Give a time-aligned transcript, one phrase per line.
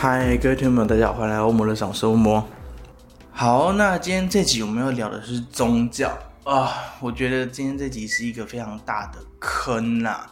[0.00, 2.46] 嗨，各位听众朋友，大家好，欢迎来到欧魔的赏收魔。
[3.32, 6.70] 好，那今天这集我们要聊的是宗教啊。
[7.00, 10.24] 我觉得今天这集是一个非常大的坑呐。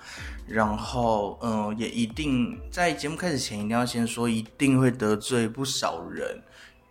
[0.47, 6.41] 然后，嗯，也一定在节目开始前一定要先说，一定会得罪不少人，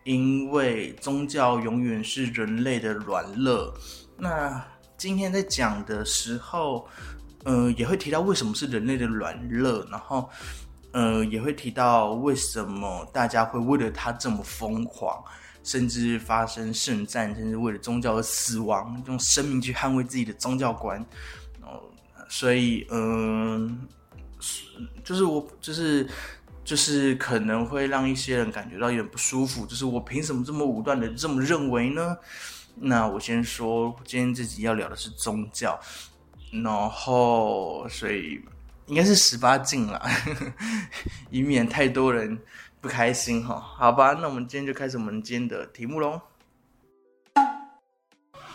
[0.03, 3.73] 因为宗教永远是人类的软肋。
[4.17, 4.61] 那
[4.97, 6.85] 今天在讲的时候，
[7.45, 10.29] 嗯，也会提到为什么是人类的软肋，然后。
[10.95, 15.21] 呃，也会提到为什么大家会为了他这么疯狂，
[15.61, 21.05] 甚至发生圣战，甚至为了宗教而死亡，用生命去捍卫自己的宗教观。
[21.61, 21.83] 哦，
[22.29, 23.85] 所以，嗯，
[25.03, 26.07] 就是我，就是
[26.63, 29.65] 就是可能会让一些人感觉到有点不舒服。
[29.65, 32.15] 就是我凭什么这么武断的这么认为呢？
[32.75, 35.77] 那我先说，今天这集要聊的是宗教，
[36.63, 38.39] 然后，所以。
[38.87, 39.99] 应该是十八禁了，
[41.31, 42.37] 以免太多人
[42.79, 43.59] 不开心哈。
[43.59, 46.21] 好吧，那我们今天就开始我们今天的题目喽。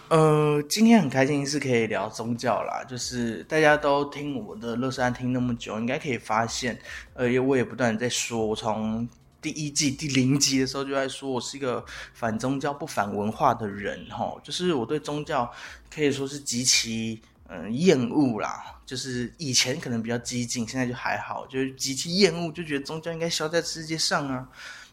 [0.09, 6.79] 呃，今天很开心是可以聊宗教啦，就是大家都听我的乐山听那么久，应该可以发现，
[7.15, 9.09] 呃，我也不断在说，我从
[9.41, 15.51] 第一季第零集的时候就在说我是一个反宗教不反文化的人哈，就是我对宗教
[15.93, 17.21] 可以说是极其。
[17.53, 24.49] 嗯，厌恶啦，就是以前可能比较激进，现在就还好，就是极其厌恶，就觉得宗教应该消在世界上啊。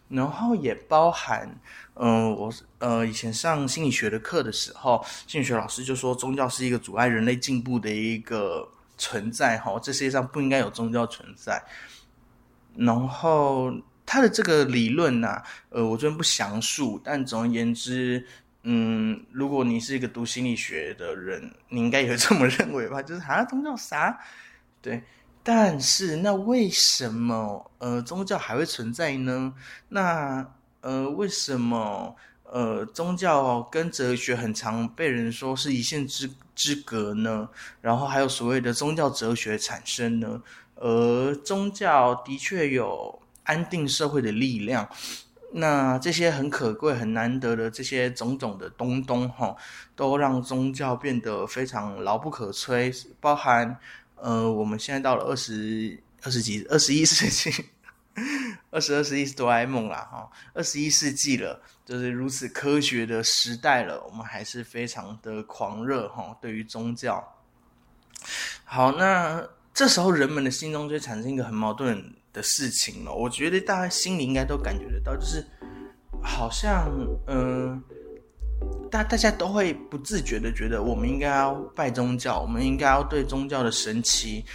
[0.10, 1.48] 然后也包含，
[1.94, 8.68] 嗯，我呃以前上心理学的课的时候，心理学老师就说宗教是一个阻碍人类进步的一个
[8.98, 11.64] 存在，哈，这世界上不应该有宗教存在。
[12.76, 13.72] 然后
[14.04, 18.26] 他的这个理论呢，呃，我这边不详述，但总而言之。
[18.70, 23.02] 嗯，如果你是一个读心理学的人，你应该也会这么认为吧？
[23.02, 24.20] 就是啊，宗教啥？
[24.82, 25.02] 对，
[25.42, 29.54] 但是那为什么呃宗教还会存在呢？
[29.88, 30.46] 那
[30.82, 32.14] 呃为什么
[32.44, 37.48] 呃宗教跟哲学很常被人说是一线之之隔呢？
[37.80, 40.42] 然后还有所谓的宗教哲学产生呢？
[40.76, 44.90] 而宗教的确有安定社会的力量。
[45.52, 49.56] 那这些很可贵、很难得的这些种种的东东，哈，
[49.96, 52.94] 都让宗教变得非常牢不可摧。
[53.22, 53.80] 包含，
[54.16, 57.66] 呃，我们现在到了二十二十几、二十一世纪，
[58.72, 67.36] 二十二世纪是哆啦 A 梦啦，哈，二十一世纪了，就是如此科学的时代了，我们还是非常的狂热，哈，对于宗教。
[68.66, 72.14] 好，那这时候人们的心中就产生一个很矛盾。
[72.38, 75.44] 的事情了，我觉得大家心里应该都感觉得到，就是
[76.22, 76.88] 好像，
[77.26, 77.82] 嗯，
[78.92, 84.46] 大大家都会不自觉的觉得，我们应该要拜宗教，我们应该要对宗教的神奇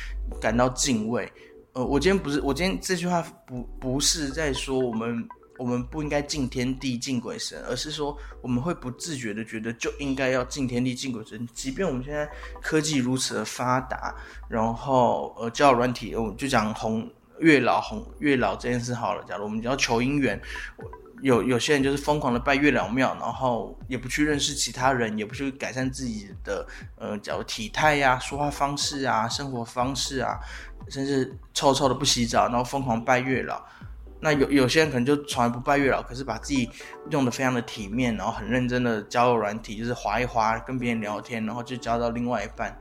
[0.40, 1.30] 感到敬畏。
[1.72, 5.28] 呃，我今天不是，我今天这句话不不是在说我们
[5.58, 12.30] 我们不应该敬天地敬鬼神，而是说我们会不自觉的觉得就应该要敬天地敬鬼神，即便我们现在
[12.62, 14.14] 科技如此的发达，
[14.48, 17.10] 然后呃，教软体，我就讲红。
[17.42, 20.40] 月老红月老这件事好了，假如我们要求姻缘，
[21.20, 26.66] 有有些人就是疯狂的拜月老庙，然后也不去认识其他人，也不去改善自己的
[26.96, 30.38] 呃，假如体态呀、说话方式啊、生活方式啊，
[30.88, 33.62] 甚至臭臭的不洗澡，然后疯狂拜月老。
[34.20, 36.70] 那有有些人可能就从来不拜月老，可是把自己
[37.10, 42.80] 用的非常的体面，然后很认真的交友软体，就是滑一滑，跟别人聊天，然后就交到另外一半。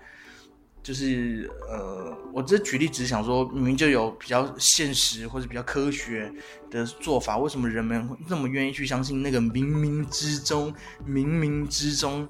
[0.83, 6.33] 就是呃，我这举例只是想说，明明就有比较现实或者比较科学
[6.71, 10.73] 的做法，为什么人们会那么愿意去相信那个冥冥之中、
[11.07, 12.27] 冥冥之中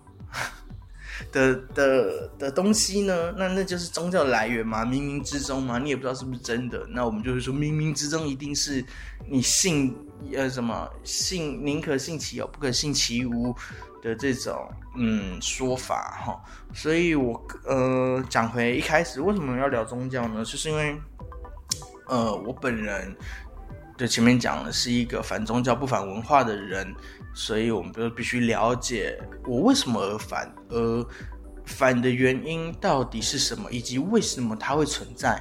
[1.31, 3.33] 的的的东西呢？
[3.38, 4.86] 那那就是宗教来源嘛？
[4.86, 5.80] 冥冥之中嘛？
[5.80, 6.86] 你也不知道是不是真的。
[6.89, 8.83] 那我们就是说，冥冥之中一定是
[9.30, 9.95] 你信
[10.33, 13.56] 呃什么信，宁可信其有，不可信其无。
[14.01, 14.68] 的这种
[14.98, 16.44] 嗯说法哈，
[16.74, 20.44] 所以我呃讲回一开始为什么要聊宗教呢？
[20.44, 21.00] 就是因为
[22.07, 23.15] 呃我本人
[23.98, 26.94] 对前面讲的是一个反宗教不反文化的人，
[27.33, 31.06] 所以我们就必须了解我为什么而反，而
[31.65, 35.39] 反的原因到底是什么，以及为什么它会存在。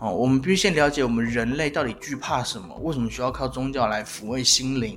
[0.00, 4.96] 哦，我们必须先了解我们人类到底惧怕什么，为什么需要靠宗教来抚慰心灵，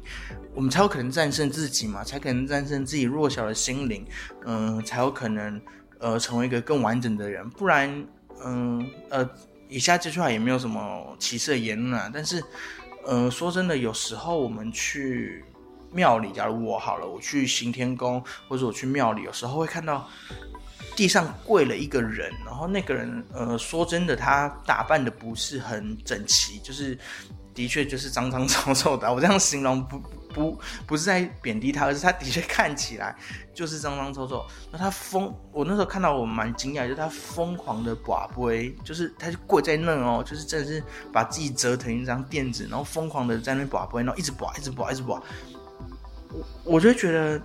[0.53, 4.05] 我们才有可能战胜自己嘛，才可能战胜自己弱小的心灵，
[4.45, 5.59] 嗯，才有可能
[5.97, 7.49] 呃成为一个更完整的人。
[7.49, 8.05] 不然，
[8.45, 9.27] 嗯呃，
[9.67, 12.43] 以下这句话也没有什么歧视的言论啊，但是，
[13.03, 15.43] 呃，说真的，有时候我们去
[15.91, 20.07] 庙里，假如我好了，我去行天宫或者我去庙里，有时候会看到。
[20.95, 26.97] 地上跪了一个人，然后那个人，呃，说真的，他打扮的不是很整齐，就是
[27.53, 29.11] 的确就是脏脏臭臭的。
[29.11, 29.99] 我这样形容不
[30.33, 33.15] 不不是在贬低他，而是他的确看起来
[33.53, 34.45] 就是脏脏臭臭。
[34.71, 45.21] 那他疯，我那时候看到我蛮惊讶，就是他疯狂的寡杯，就是他就跪在那哦，就是真的是把自己折成一张垫子，然后疯狂的在那寡杯，然后一直寡，一直寡，一直寡。
[46.29, 47.41] 我我就觉得。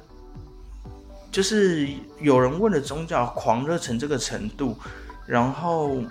[1.30, 1.88] 就是
[2.20, 4.78] 有人问了宗教狂热成这个程度，
[5.26, 6.02] 然后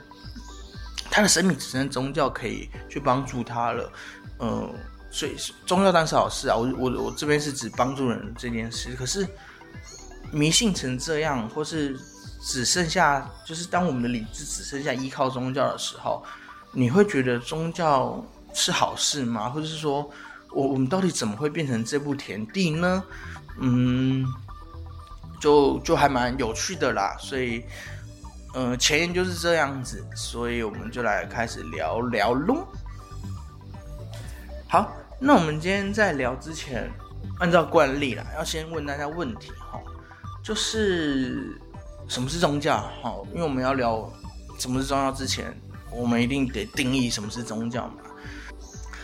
[1.10, 3.92] 他的生命只剩宗教可以去帮助他了，
[4.40, 4.72] 嗯，
[5.10, 5.36] 所以
[5.66, 6.56] 宗教当然是好事啊。
[6.56, 9.28] 我我我这边是指帮助人这件事，可是
[10.32, 11.98] 迷信成这样，或是
[12.42, 16.24] 只剩下就是当我们的理智只剩下依靠宗教的时候，
[16.72, 18.24] 你会觉得宗教
[18.54, 19.50] 是好事吗？
[19.50, 20.08] 或者是说
[20.52, 23.04] 我我们到底怎么会变成这步田地呢？
[23.60, 24.26] 嗯。
[25.46, 27.64] 就就还蛮有趣的啦，所以，
[28.56, 32.66] 呃，前言就是这样子，所以我们就来开始聊聊喽。
[34.68, 36.92] 好，那我们今天在聊之前，
[37.40, 39.80] 按照惯例啦，要先问大家问题哈，
[40.44, 41.62] 就是
[42.08, 42.82] 什么是宗教？
[43.04, 44.12] 哈，因为我们要聊
[44.58, 45.56] 什么是宗教之前，
[45.92, 47.98] 我们一定得定义什么是宗教嘛。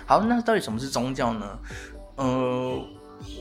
[0.07, 1.59] 好，那到底什么是宗教呢？
[2.15, 2.83] 呃。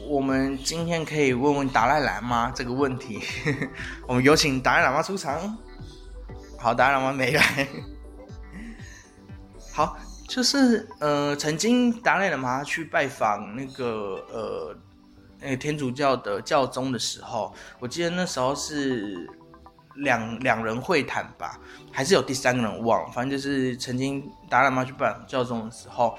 [0.07, 3.21] 我们今天可以问问达赖喇嘛这个问题。
[4.07, 5.57] 我们有请达赖喇嘛出场。
[6.59, 7.69] 好，达赖喇嘛没来。
[9.73, 9.97] 好，
[10.29, 14.77] 就是呃，曾经达赖喇嘛去拜访那个呃
[15.41, 19.31] 那个天主教的教宗的时候，我记得那时候是
[19.97, 21.59] 两两人会谈吧，
[21.93, 26.19] 还是有第三个人忘，反正就是曾经达赖喇嘛去拜访教宗的时候。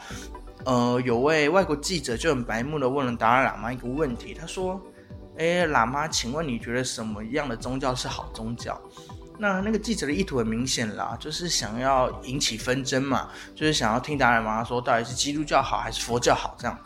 [0.63, 4.79] 呃，有位外国记者就很白目的问了达赖喇嘛一个问题，他说
[5.37, 8.79] ：“哎，喇嘛，请问你觉得什么样的宗教是好宗教？”
[9.39, 16.77] 那那个记者的意图很明显啦，就是想要引起纷争嘛，就是想要听达赖喇嘛说到底是基督教好还是佛教好这样。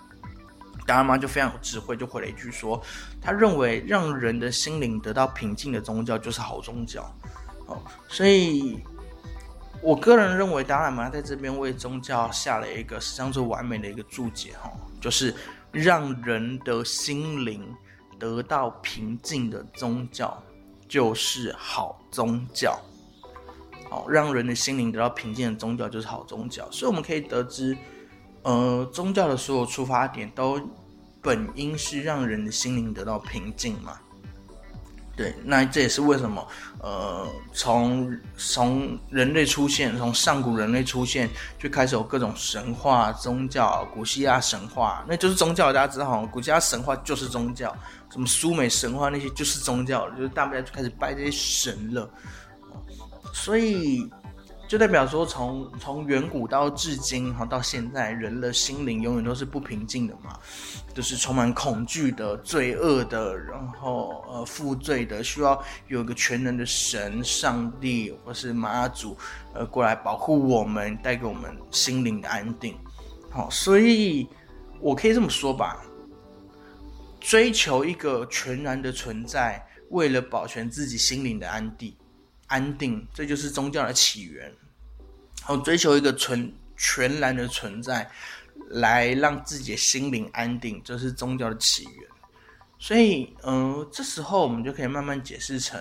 [0.86, 2.82] 达赖喇嘛就非常有智慧，就回了一句说
[3.22, 7.04] ：“他认为让人的心灵得到平静的宗教就是好宗教。”
[7.68, 8.80] 哦，所以。
[9.86, 15.32] 我个人认为，达赖喇嘛在这边为宗教下了一个史上最完美的一个注解，哈，就是
[15.72, 17.64] 让人的心灵
[18.18, 20.42] 得到平静的宗教
[20.88, 22.76] 就是好宗教。
[23.92, 26.68] 哦，让人的心灵得到平静的宗教就是好宗教。
[26.72, 27.78] 所以我们可以得知，
[28.42, 30.60] 呃，宗教的所有出发点都
[31.22, 34.00] 本应是让人的心灵得到平静嘛。
[35.16, 36.46] 对，那这也是为什么，
[36.80, 45.72] 呃，从从人类出现，从上古人类出现就开始有各种神话、宗教，古希腊神话，那就是宗教。
[45.72, 47.76] 大家知道，古希腊神话就是宗教，
[48.12, 52.10] 什么苏美神话那些就是宗教，就是大家就开始拜这些神了。
[53.34, 54.10] 所以。
[54.76, 60.38] 就代表说，从从远古到至今，哈，到现在，人的心灵永远都是不平静的嘛，
[60.94, 69.18] 就是充满恐惧的、罪恶的，然后呃负罪的，需要有一个全能的神、上帝或是妈祖，
[69.54, 72.78] 呃，过来保护我们，带给我们心灵的安定。
[73.32, 74.28] 好，所以
[74.82, 75.82] 我可以这么说吧，
[77.22, 81.96] 追求一个全然的存在，为了保全自己心灵的安定。
[82.48, 84.54] 安定，这就是宗教的起源。
[85.48, 88.10] 然后追求一个纯全然的存在，
[88.70, 92.08] 来让自己的心灵安定，这是宗教的起源。
[92.80, 95.80] 所以，嗯，这时候我们就可以慢慢解释成，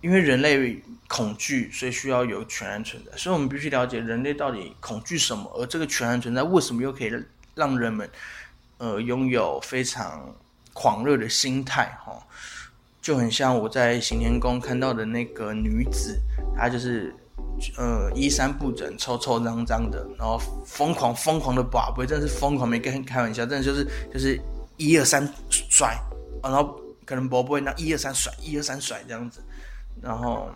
[0.00, 3.16] 因为人类恐惧，所以需要有全然存在。
[3.16, 7.12] 所以我们必须了解人类到底恐惧什么，而这个全然存在为什么又可以
[7.56, 8.08] 让人们，
[8.78, 10.32] 呃，拥有非常
[10.72, 12.24] 狂热的心态，哈。
[13.00, 16.20] 就很像我在行天宫看到的那个女子，
[16.56, 17.14] 她就是，
[17.76, 24.40] 呃，衣衫不整、臭臭脏脏的，然后疯狂疯狂的把杯，真的是疯狂，没跟开玩笑，真的就是就是
[24.76, 25.98] 一二三甩，
[26.42, 29.40] 然后可能不会那一二三甩，一二三甩这样子，
[30.00, 30.48] 然后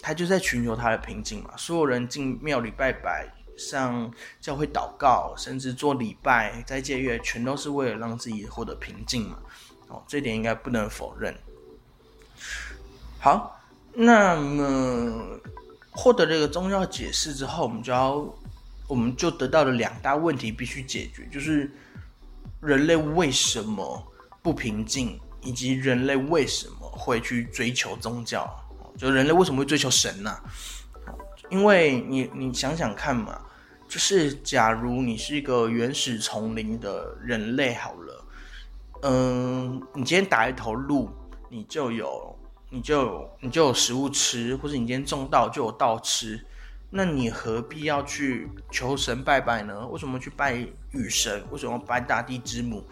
[0.00, 1.50] 他就在寻求他的平静嘛。
[1.56, 9.38] 所有人进庙里拜拜、上教会祷告，甚至做礼拜、在戒月，全都是为了让自己获得平静嘛。
[9.86, 11.32] 哦，这点应该不能否认。
[13.20, 13.60] 好，
[13.94, 15.38] 那么
[16.02, 18.28] 获得了一个宗教解释之后，我们就要，
[18.88, 21.70] 我们就得到了两大问题必须解决，就是
[22.60, 24.04] 人类为什么
[24.42, 28.52] 不平静，以及人类为什么会去追求宗教，
[28.98, 30.36] 就人类为什么会追求神呢？
[31.50, 33.40] 因为你你想想看嘛，
[33.88, 38.24] 就是假如你是一个原始丛林的人类好了，
[39.02, 41.08] 嗯，你今天打一头鹿，
[41.48, 42.36] 你就有。
[42.74, 46.42] 你就你就有食物吃，或者你今天种稻就有稻吃，
[46.88, 49.86] 那你何必要去求神拜拜呢？
[49.88, 51.44] 为什么去拜雨神？
[51.50, 52.82] 为什么拜大地之母？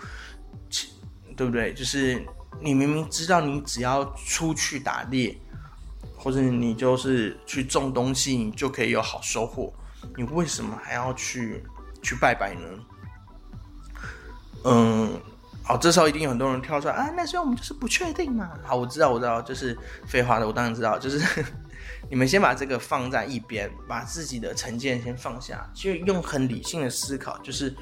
[1.34, 1.72] 对不对？
[1.72, 2.22] 就是
[2.60, 5.34] 你明明知道你只要出去打猎，
[6.14, 9.72] 或者你就是去种东西，你就可以有好收获，
[10.14, 11.64] 你为什么还要去
[12.02, 12.60] 去拜拜呢？
[14.64, 15.18] 嗯。
[15.70, 17.10] 哦，这时候一定有很多人跳出来啊！
[17.16, 18.50] 那时候我们就是不确定嘛。
[18.64, 20.98] 好，我知道，我知道，就是废话的，我当然知道。
[20.98, 21.44] 就是
[22.10, 27.38] 你们先把这个放在一边，把自己的成见先放下，就用很理性的思考。
[27.38, 27.72] 就是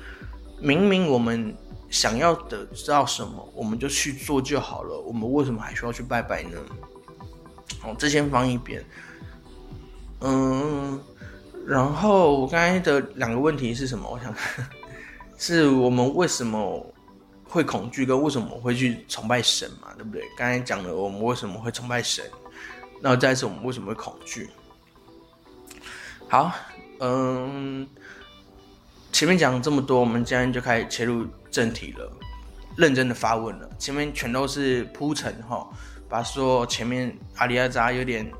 [0.60, 1.56] 明明我们
[1.88, 4.98] 想要得到什么，我们就去做就好了。
[5.00, 6.58] 我们为什么还需要去拜拜呢？
[7.80, 8.84] 好，这先放一边。
[10.20, 11.00] 嗯，
[11.66, 14.06] 然后我刚才的两个问题是什么？
[14.10, 14.34] 我想
[15.38, 16.94] 是我们为什么？
[17.48, 20.22] 会恐惧跟为什么会去崇拜神嘛，对不对？
[20.36, 22.22] 刚才讲了我们为什么会崇拜神，
[23.00, 24.50] 那再次我们为什么会恐惧？
[26.28, 26.52] 好，
[27.00, 27.88] 嗯，
[29.10, 32.12] 前面讲这么多，我们今天就开始切入正题了，
[32.76, 33.70] 认真的发问了。
[33.78, 35.66] 前面全都是铺陈哈，
[36.06, 38.30] 把说前面阿里阿扎有点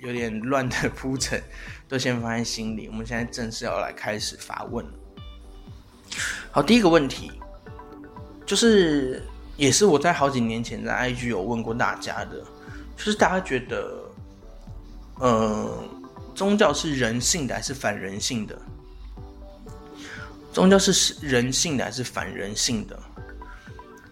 [0.00, 1.42] 有点乱的铺陈
[1.88, 2.88] 都先放在心里。
[2.88, 4.92] 我们现在正式要来开始发问了。
[6.50, 7.32] 好，第一个问题。
[8.46, 9.22] 就是，
[9.56, 12.42] 也是我在好几年前在 IG 有问过大家的，
[12.96, 14.04] 就是大家觉得，
[15.18, 15.82] 呃，
[16.34, 18.58] 宗教是人性的还是反人性的？
[20.52, 22.98] 宗教是人性的还是反人性的？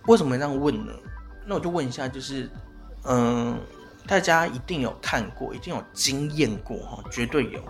[0.06, 0.92] 为什么这样问呢？
[1.46, 2.50] 那我就问一下，就是，
[3.04, 3.60] 嗯，
[4.06, 7.60] 大家一定有看过，一定有经验过哈，绝对有，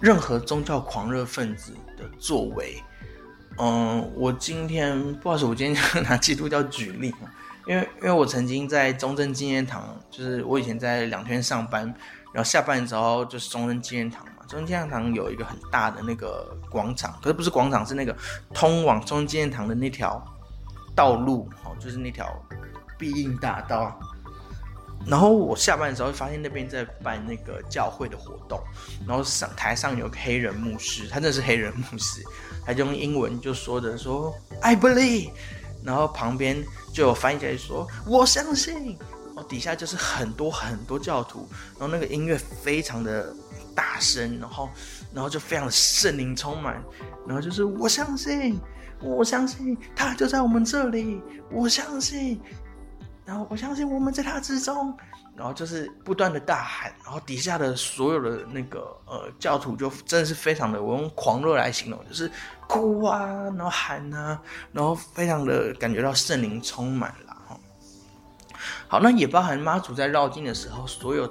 [0.00, 2.82] 任何宗教狂热分子的作为。
[3.60, 7.28] 嗯，我今天不好意思，我今天拿基督教举例嘛，
[7.66, 11.84] 因为因为我曾经在中正纪念堂，就是我以前在两天上班，
[12.32, 18.16] 然后下班之后就是中正纪念堂嘛，中正纪念堂有一个很大的那个广场，可是不是广场，是那个
[18.54, 20.24] 通往中正纪念堂的那条
[20.94, 22.32] 道路，哦，就是那条
[22.96, 23.98] 必应大道。
[25.06, 28.60] 然后我下班的时候发现那边在办那个教会的活动，
[29.06, 32.22] 然后上台上有个黑人牧师，他真的是黑人牧师。
[32.66, 35.30] 他就用英文就说的说 I believe，
[35.82, 36.62] 然后旁边
[36.92, 43.34] 就有翻译起来说我相信，然后底下就是很多很多教徒，然后那个音乐非常的
[43.74, 44.68] 大声，然后
[45.14, 46.74] 然后就非常的圣灵充满，
[47.26, 48.60] 然后就是我相信，
[49.00, 52.38] 我相信他就在我们这里，我相信，
[53.28, 54.96] 然后我相信我们在他之中。
[55.36, 62.28] 然后就是不断的大喊，然后底下的所有的那个呃教徒就真的是非常的，我用狂热来形容，就是
[62.66, 63.24] 哭啊，
[63.56, 64.42] 然后喊啊，
[64.72, 67.56] 然后非常的感觉到圣灵充满了哈。
[68.88, 71.22] 好，那也包含妈祖在绕境的时候，所有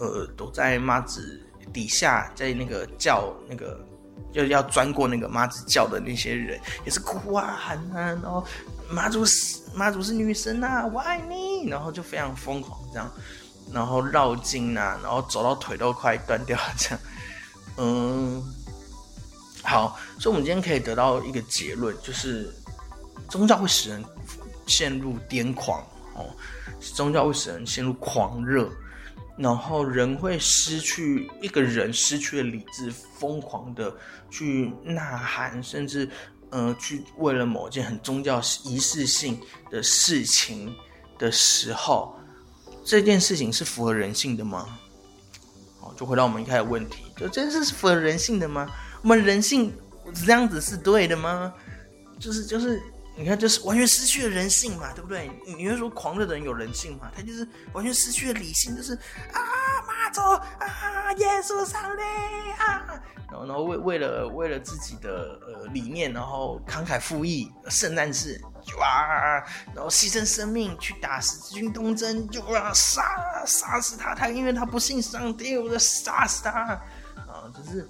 [0.00, 1.40] 呃都在妈子
[1.72, 3.78] 底下，在那个叫那个
[4.32, 8.44] 就要钻过那个妈子叫的那些人，也是哭啊喊啊，然后
[8.90, 13.10] 妈祖是妈祖是女神呐，我爱你，然后就非常疯狂这样。
[13.72, 16.98] 然后绕筋啊，然后走到腿都快断掉这样，
[17.78, 18.44] 嗯，
[19.62, 22.54] 好，所以我们今天可以得到一个结论，就是
[23.28, 24.04] 宗教会使人
[24.66, 25.80] 陷入癫狂
[26.14, 26.28] 哦，
[26.78, 28.68] 宗教会使人陷入狂热，
[29.38, 33.90] 然后人会失去一个人失去了理智，疯狂的
[34.30, 36.06] 去呐喊，甚至
[36.54, 39.38] 呃去为了某件很宗教仪式性
[39.70, 40.72] 的事情
[41.18, 42.14] 的时候。
[42.86, 44.78] 这件事情是符合人性的吗？
[45.80, 48.70] 好，就回到我们一开始问题，就这件事是符合人性的吗？
[49.00, 49.72] 我们人性
[50.26, 51.50] 这样子是对的吗？
[52.20, 52.82] 就是就是，
[53.16, 55.30] 你看，就是完全失去了人性嘛，对不对？
[55.46, 57.10] 你会说狂热的人有人性吗？
[57.16, 58.92] 他就是完全失去了理性，就是
[59.32, 59.40] 啊，
[60.14, 62.02] 妈祖啊，耶稣上帝
[62.62, 68.40] 啊，然后然后为为了为了自己的呃理念，然后慷慨赴义，圣诞节。
[68.78, 69.44] 哇！
[69.74, 76.50] 然后牺牲生命去打十字军东征，就哇杀杀死他，他因为他不信上帝，我就杀死他
[77.28, 77.44] 啊！
[77.54, 77.86] 就是，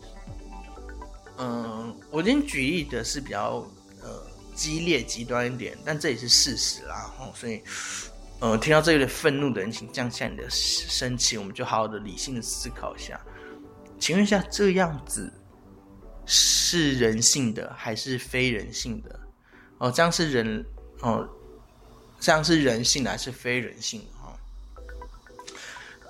[1.39, 3.65] 嗯，我今天举例的是比较
[4.03, 7.09] 呃激烈极端一点，但这也是事实啦。
[7.21, 7.63] 哦，所以，
[8.41, 13.21] 呃，听到这有点愤怒的人，请降下你的生气，我们就好好的理性的思考一下。
[13.99, 15.33] 请问一下，这样子
[16.27, 19.21] 是人性的还是非人性的？
[19.79, 20.65] 哦，这样是人
[21.01, 21.29] 哦，
[22.21, 24.07] 这样是人性的还是非人性的？
[24.19, 24.37] 哈，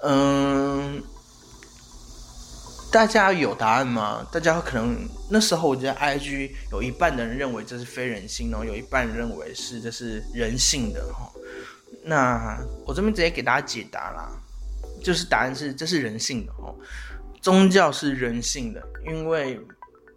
[0.03, 1.03] 嗯。
[2.91, 4.25] 大家有答案吗？
[4.31, 4.97] 大家可能
[5.29, 11.29] 那时候我觉得 I G 有一半的人认为这是非人性哦，有一半认为是这是人性的哈。
[12.05, 14.31] 那我这边直接给大家解答啦，
[15.03, 16.77] 就是答案是这是人性的哦。
[17.41, 19.59] 宗教是人性的，因为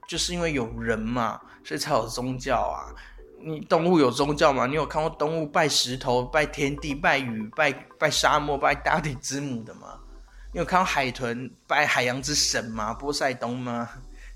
[0.07, 2.93] 就是因为有人嘛，所以才有宗教啊。
[3.39, 4.65] 你动物有宗教吗？
[4.65, 9.99] 你有看过动物拜石头、拜天地、拜雨、拜拜沙漠、拜大地之母的吗？
[10.51, 12.93] 你有看到海豚拜海洋之神吗？
[12.93, 13.87] 波塞冬吗？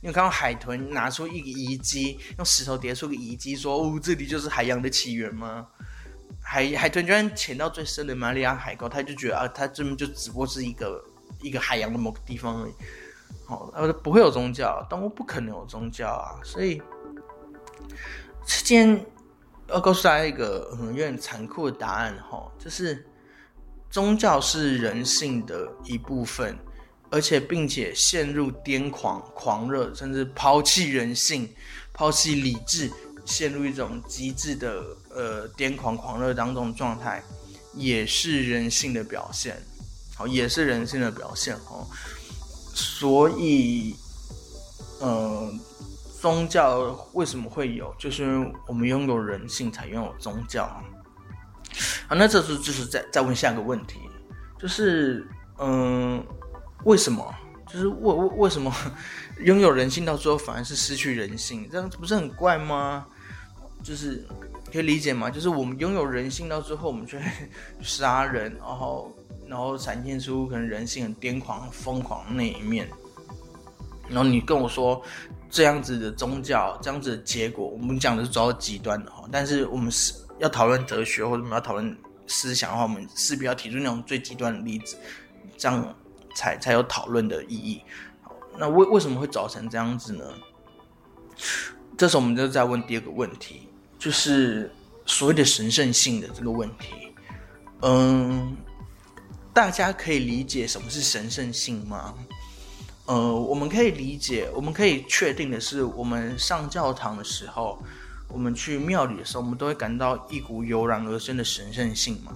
[0.02, 5.68] 你有看到海豚拿出一个遗迹，用石头叠出个遗迹，说哦，这里就是海洋的起源吗？
[6.40, 11.04] 海海豚居然潜到最深的马里亚海沟，他就觉得啊，他这边就只不过是一个
[11.42, 12.74] 一个海洋的某个地方而已。
[13.46, 16.40] 好，呃，不会有宗教，动物不可能有宗教啊。
[16.44, 16.82] 所以，
[18.46, 19.06] 今天
[19.68, 23.06] 要告诉大家一个嗯有点残酷的答案哈，就是。
[23.92, 26.58] 宗教是人性的一部分，
[27.10, 31.54] 而且并且陷入癫狂、狂热，甚至抛弃人性、
[31.92, 32.90] 抛弃理智，
[33.32, 37.24] 陷入一种极致的呃癫狂、狂热当中的状态，
[37.74, 39.56] 也是人性的表现。
[40.14, 41.88] 好，也是人性的表现哦。
[42.74, 43.96] 所以，
[45.00, 45.50] 呃，
[46.20, 47.96] 宗教为什么会有？
[47.98, 50.66] 就是我们拥有人性，才拥有宗教。
[52.10, 54.00] 好，那这时候就是再再问下一个问题，
[54.60, 55.26] 就是
[55.58, 56.22] 嗯，
[56.84, 57.34] 为什么？
[57.72, 58.70] 就是为为为什么
[59.40, 61.70] 拥有人性到最后反而是失去人性？
[61.72, 63.08] 这样不是很怪吗？
[63.84, 64.26] 就是
[64.72, 65.30] 可以理解吗？
[65.30, 67.22] 就是我们拥有人性到最后，我们却
[67.82, 69.16] 杀人，然后
[69.48, 72.90] 然后展现出可能人性很癫狂、疯狂那一面。
[74.08, 75.02] 然后你跟我说
[75.50, 80.14] 这样子的宗教，这样子的结果，我们讲的是主要极端的哈，但是我们是。
[80.40, 84.98] 要讨论哲学或者我们要讨论思想的话，我们势必要提出那种最极端的例子，
[85.56, 85.96] 这样
[86.36, 87.84] 才才有讨论的意义。
[88.58, 90.26] 那为为什么会造成这样子呢？
[91.96, 93.70] 这时候我们就再问第二个问题，
[94.02, 94.74] 就是
[95.06, 97.14] 所谓的神圣性的这个问题。
[97.82, 98.58] 嗯，
[99.54, 102.16] 大家可以理解什么是神圣性吗？
[103.06, 107.78] 呃，我们可以理解，我们可以确定的是，我们上教堂的时候。
[108.34, 112.32] 我们去庙里的时候，我们都会感到一股油然而生的神圣性嘛？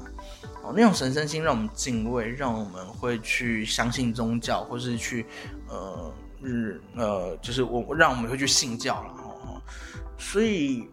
[0.61, 5.25] 哦，那种神圣性让我们敬畏，让我们会去相信宗教，或是去
[5.69, 9.61] 呃日呃，就是我让我们会去信教了哦。
[10.17, 10.85] 所以，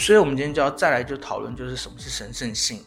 [0.00, 2.84] 所以我们今天就要再来就讨论，就是什么是神圣性。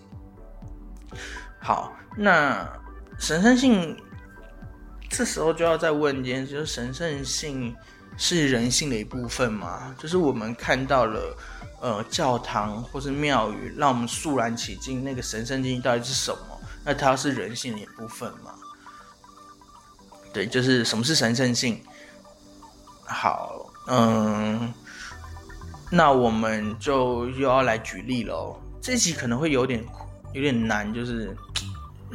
[1.62, 2.68] 好，那
[3.20, 3.96] 神圣性
[5.10, 7.74] 这时候就要再问一件事，就是神圣性。
[8.16, 9.96] 是人性的一部分吗？
[9.98, 11.36] 就是我们看到了，
[11.82, 16.62] 呃，教堂或是庙宇，让我们肃然起敬，那个神圣性到底是什么？
[16.86, 18.54] 那它是人性的一部分吗？
[20.32, 21.84] 对，就是什么是神圣性？
[23.04, 24.72] 好，嗯，
[25.96, 28.60] 那我们就又要来举例喽。
[28.82, 29.86] 这期可能会有点
[30.34, 31.38] 有点难，就是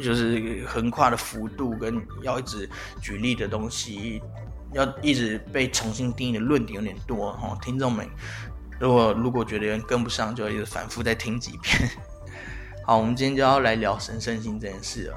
[0.03, 2.69] 就是横跨的幅度跟要一直
[3.01, 4.21] 举例的东西。
[4.75, 8.07] 要一直被重新定义的论点有点多哈，听众们，
[8.79, 11.91] 如果如果觉得跟不上，就一直反复再听几遍。
[12.85, 15.17] 好，我们今天就要来聊神圣性这件事了。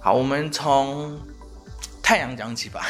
[0.00, 1.16] 好，我们从
[2.02, 2.84] 太阳讲起吧，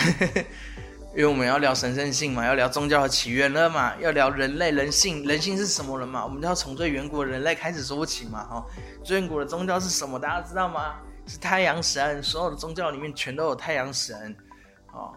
[1.15, 6.25] 因为我们要聊神圣性嘛，要聊宗教和祈愿了嘛，要聊人类人性，人性是什么人嘛？
[6.25, 8.67] 我们就要从最远古的人类开始说起嘛，哈，
[9.03, 10.19] 最远古的宗教是什么？
[10.19, 10.97] 大家知道吗？
[11.27, 14.37] 是太阳神，所有的宗教里面全都有太阳神，
[14.93, 15.13] 哦，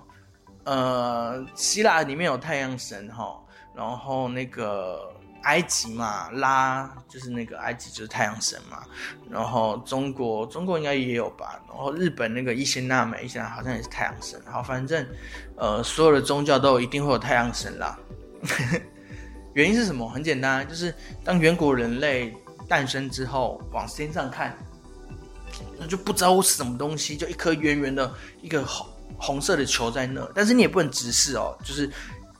[0.64, 3.40] 呃，希腊里面有太阳神哈，
[3.76, 5.11] 然后那个
[5.44, 8.84] 埃及嘛，拉就是那个埃及就是太阳神嘛，
[9.30, 15.06] 然后中国中国应该也有吧，然后日本那个伊邪那美，伊邪那好像也是太阳神，好，反正
[15.58, 17.98] 呃，所有的宗教都一定会有太阳神啦。
[19.54, 20.08] 原因是什么？
[20.10, 22.34] 很简单，就是当远古人类
[22.68, 24.56] 诞生之后，往天上看。
[25.78, 28.10] 那就不知道是什么东西，就一颗圆圆的
[28.42, 31.92] 一个红红色的球在那，但是你也不能直视哦，就是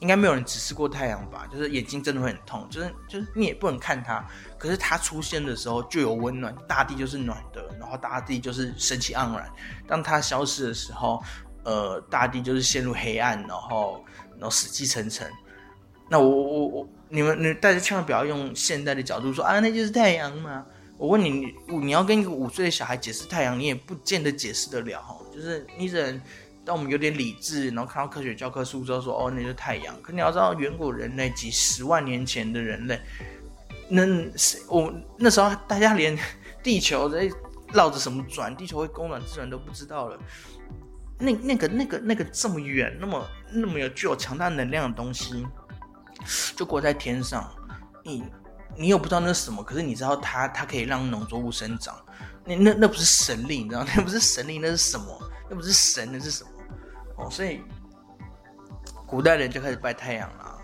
[0.02, 9.50] 应该没有人直视过太阳吧，就是眼睛真的会很痛，就是就是你也不能看它，可是它出现的时候就有温暖，大地就是暖的，然后大地就是生气盎然，
[9.88, 11.24] 当它消失的时候，
[11.64, 15.32] 呃，大地就是陷入黑暗，然后然后死气沉沉。
[16.10, 20.66] 那我我我你们你大家千万不要用现代的角度说啊，那就是太阳嘛。
[20.98, 21.30] 我问你，
[21.68, 25.18] 你你要跟一个五岁的小孩解释太阳，你也不见得解释得了哈。
[25.34, 26.22] 就是你人，
[26.66, 29.96] 当我们有点理智，然后看到科学教科书之后说，哦，那是太阳。
[30.02, 33.00] 可你要知道，远古人类几十万年前的人类，
[33.90, 34.06] 那
[34.38, 36.18] 是我那时候大家连
[36.64, 37.30] 地球在
[37.74, 40.20] 绕着什么转，地球会公转自转都不知道了。
[41.18, 45.46] 那那个那个那个这么远，那么那么有具有强大能量的东西，
[46.56, 47.50] 就挂在天上，
[48.04, 48.24] 你。
[48.78, 51.94] 你又不知道那是什么，可是你知道它，它可以让农作物生长。
[52.46, 55.32] 那那那不是神力，你知道那不是神力，那是什么？
[55.52, 56.50] 那不是神，那是什么？
[57.18, 57.60] 哦，所以
[59.06, 60.58] 古代人就开始拜太阳啦，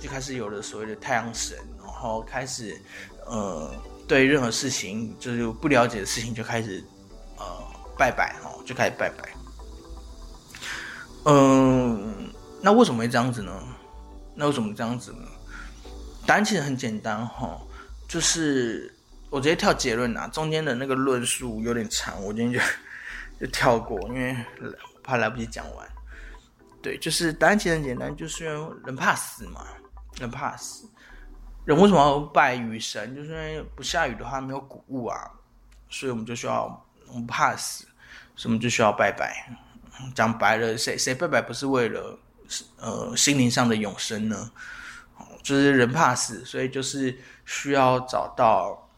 [0.00, 2.80] 就开始有了所谓的太阳神，然后开始
[3.26, 3.70] 呃，
[4.08, 6.82] 对任何事情就是不了解的事情就开始
[7.36, 7.44] 呃
[7.98, 9.34] 拜拜哦，就开始拜拜。
[11.26, 13.52] 嗯，那为什么会这样子呢？
[14.34, 15.28] 那为什么这样子呢？
[16.24, 17.60] 答案其实很简单哈，
[18.08, 18.90] 就是
[19.28, 22.66] 我直接跳结论啊，中间的那个论述有点长，我今天就
[23.40, 24.36] 就跳过，因为
[25.02, 25.88] 怕来不及讲完。
[26.82, 29.66] 对，就是答案其实很简单，就是因为人怕死嘛，
[30.18, 30.88] 人怕死。
[31.64, 33.14] 人为什么要拜雨神？
[33.14, 35.30] 就是因为不下雨的话没有谷物啊，
[35.90, 37.84] 所以我们就需要我们怕死，
[38.36, 39.52] 所以我们就需要拜拜。
[40.14, 42.18] 讲白了，谁谁拜拜不是为了
[42.78, 44.50] 呃心灵上的永生呢？
[45.42, 48.88] 就是人怕死，所以就是需要找到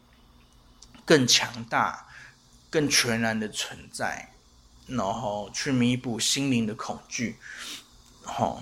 [1.04, 2.07] 更强大、
[2.70, 4.30] 更全然的存在，
[4.86, 7.36] 然后去弥补心灵的恐惧，
[8.22, 8.60] 后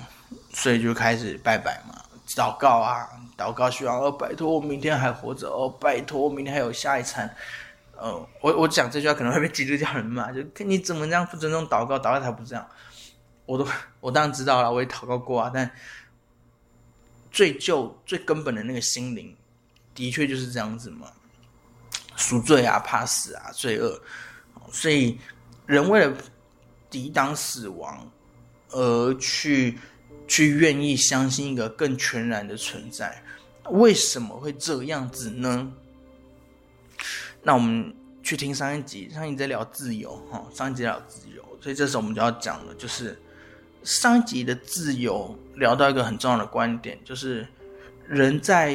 [0.52, 7.34] 所以就开始拜拜嘛，祷告啊，祷告，希望哦，拜托我明天还活着哦，拜托我明天还有下一餐。
[7.96, 11.98] 呃，我我讲这句话可能会被基督教人骂，就你怎么这样不尊重祷告？
[11.98, 12.68] 祷告才不这样。
[13.46, 13.66] 我都
[14.00, 15.70] 我当然知道了，我也祷告过啊，但。
[17.28, 19.36] 最旧、最根本的那个心灵，
[19.94, 21.12] 的确就是这样子嘛，
[22.16, 24.00] 赎罪啊，怕死啊，罪恶，
[24.72, 25.18] 所以
[25.66, 26.16] 人为了
[26.90, 28.11] 抵挡死亡，
[28.70, 29.79] 而去
[30.26, 33.22] 去愿意相信一个更全然的存在，
[33.70, 35.70] 为什么会这样子呢？
[37.42, 43.16] 那我们去听上一集，上一集在聊自由，哈，上一集聊自由，所以这时候我们就要讲的，就是。
[43.85, 47.46] 上一集的自由聊到一个很重要的观点，就是
[48.09, 48.74] 人在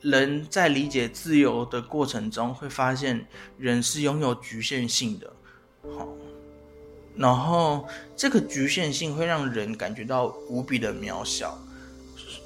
[0.00, 3.26] 人在理解自由的过程中，会发现
[3.58, 5.32] 人是拥有局限性的。
[5.82, 6.08] 好，
[7.16, 7.86] 然后
[8.16, 11.58] 这个局限性会让人感觉到无比的渺小。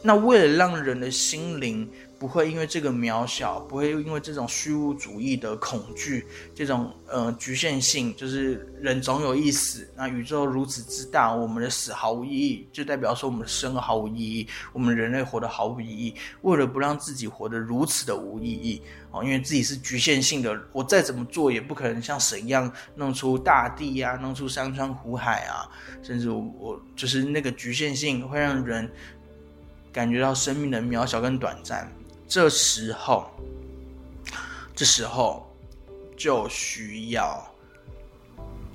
[0.03, 1.91] 那为了让人的心灵，
[2.25, 9.87] 不会因为这个渺小，不会因为这种虚无主义的恐惧，这种呃局限性，就是人总有一死。
[9.95, 16.15] 那宇宙如此之大，我们的死毫无意义，就代表说我们的生毫无意义，我们人类活得毫无意义。
[16.41, 25.69] 为了不让自己活得如此的无意义哦，因为自己是局限性的，我再怎么做也不可能像神一样弄出大地呀，弄出山川湖海啊，
[26.03, 28.91] 甚至我就是那个局限性会让人
[29.93, 31.87] 感觉到生命的渺小跟短暂。
[32.27, 33.31] 这时候，
[34.75, 35.49] 这时候
[36.17, 37.47] 就需要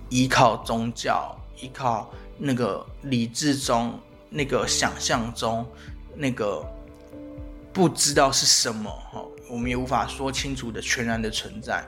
[0.09, 5.65] 依靠宗教，依靠那个理智中、那个想象中、
[6.15, 6.63] 那个
[7.73, 11.83] 不知道是什么哈，我们也无法说清楚的全然的存在。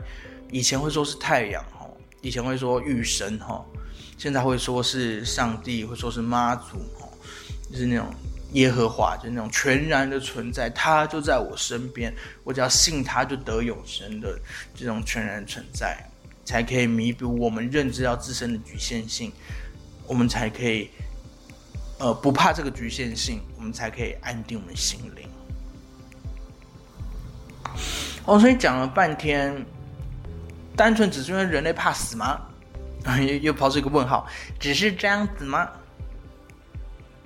[0.52, 1.88] 以前会说是太阳哈，
[2.22, 3.64] 以前会说玉神哈，
[4.18, 7.08] 现在会说是上帝，会说是妈祖哈，
[7.72, 8.08] 就是那种。
[8.54, 14.38] 耶和华就那种全然的存在，他就在我身边，我只要信他就得永生的
[14.76, 15.98] 这种全然存在，
[16.44, 19.32] 才可以弥补我们认知到自身的局限性，
[20.06, 20.90] 我们才可以，
[21.98, 25.30] 呃，不怕这个局限性，我们才可以安定我们心灵。
[28.26, 29.66] 哦，所以讲了半天，
[30.76, 32.42] 单纯只是因为人类怕死吗？
[33.20, 34.28] 又又抛出一个问号，
[34.60, 35.70] 只是这样子吗？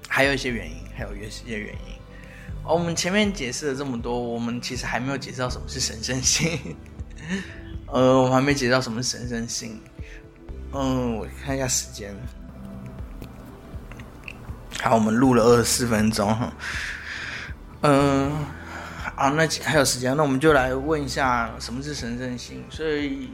[0.08, 0.85] 还有一些原因。
[0.96, 1.94] 还有一些原因，
[2.64, 6.58] 哦，我们前面解释了这么多，我们其实还没有解释到什么是神圣性。
[7.88, 9.82] 呃，我还没解释到什么是神圣性。
[10.72, 12.16] 嗯，我看一下时间。
[14.82, 16.36] 好，我们录了二十四分钟。
[17.82, 18.32] 嗯，
[19.16, 22.64] 啊，那还有时间，那我们就来问一下什么是神圣性。
[22.70, 23.32] 所以，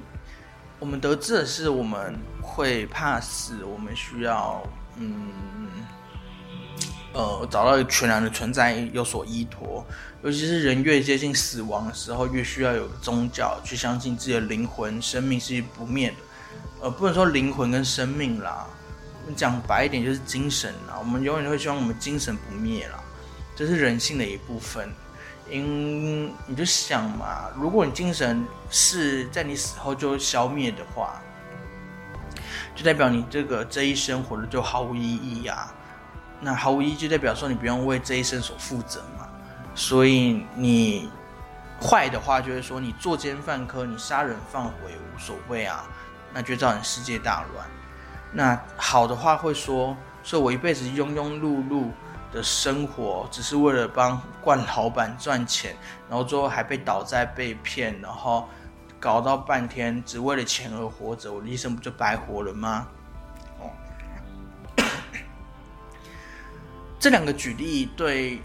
[0.80, 4.62] 我们得知的是，我们会怕死，我们需要
[4.98, 5.30] 嗯。
[7.14, 9.86] 呃，找到全然的存在有所依托，
[10.24, 16.16] 尤其是人越接近死亡的时候，越需要有宗教去相信自己的灵魂、生命是不灭的。
[16.82, 18.66] 呃，不能说灵魂跟生命啦，
[19.24, 20.96] 我们讲白一点就是精神啦。
[20.98, 23.04] 我们永远都会希望我们精神不灭啦，
[23.56, 24.90] 这是人性的一部分。
[25.50, 31.22] 因你就想嘛，如果你精神是在你死后就消灭的话，
[32.74, 35.70] 就代表你这个这一生活的就毫无意义呀。
[36.42, 39.26] 那毫无依据代表说你不用为这一生所负责嘛。
[39.74, 41.10] 所以你
[41.82, 45.86] 坏的话，就是说你作奸犯科，你杀人放火也无所谓啊，
[46.34, 47.66] 那就造成世界大乱。
[48.34, 51.88] 那好的话会说，说我一辈子庸庸碌碌。
[52.34, 55.76] 的生活只是为了帮惯老板赚钱，
[56.08, 58.48] 然后最后还被倒债被骗，然后
[59.02, 62.88] 搞到半天只为了钱而活着，我的一生不就白活了吗？
[67.02, 68.40] 这两个举例对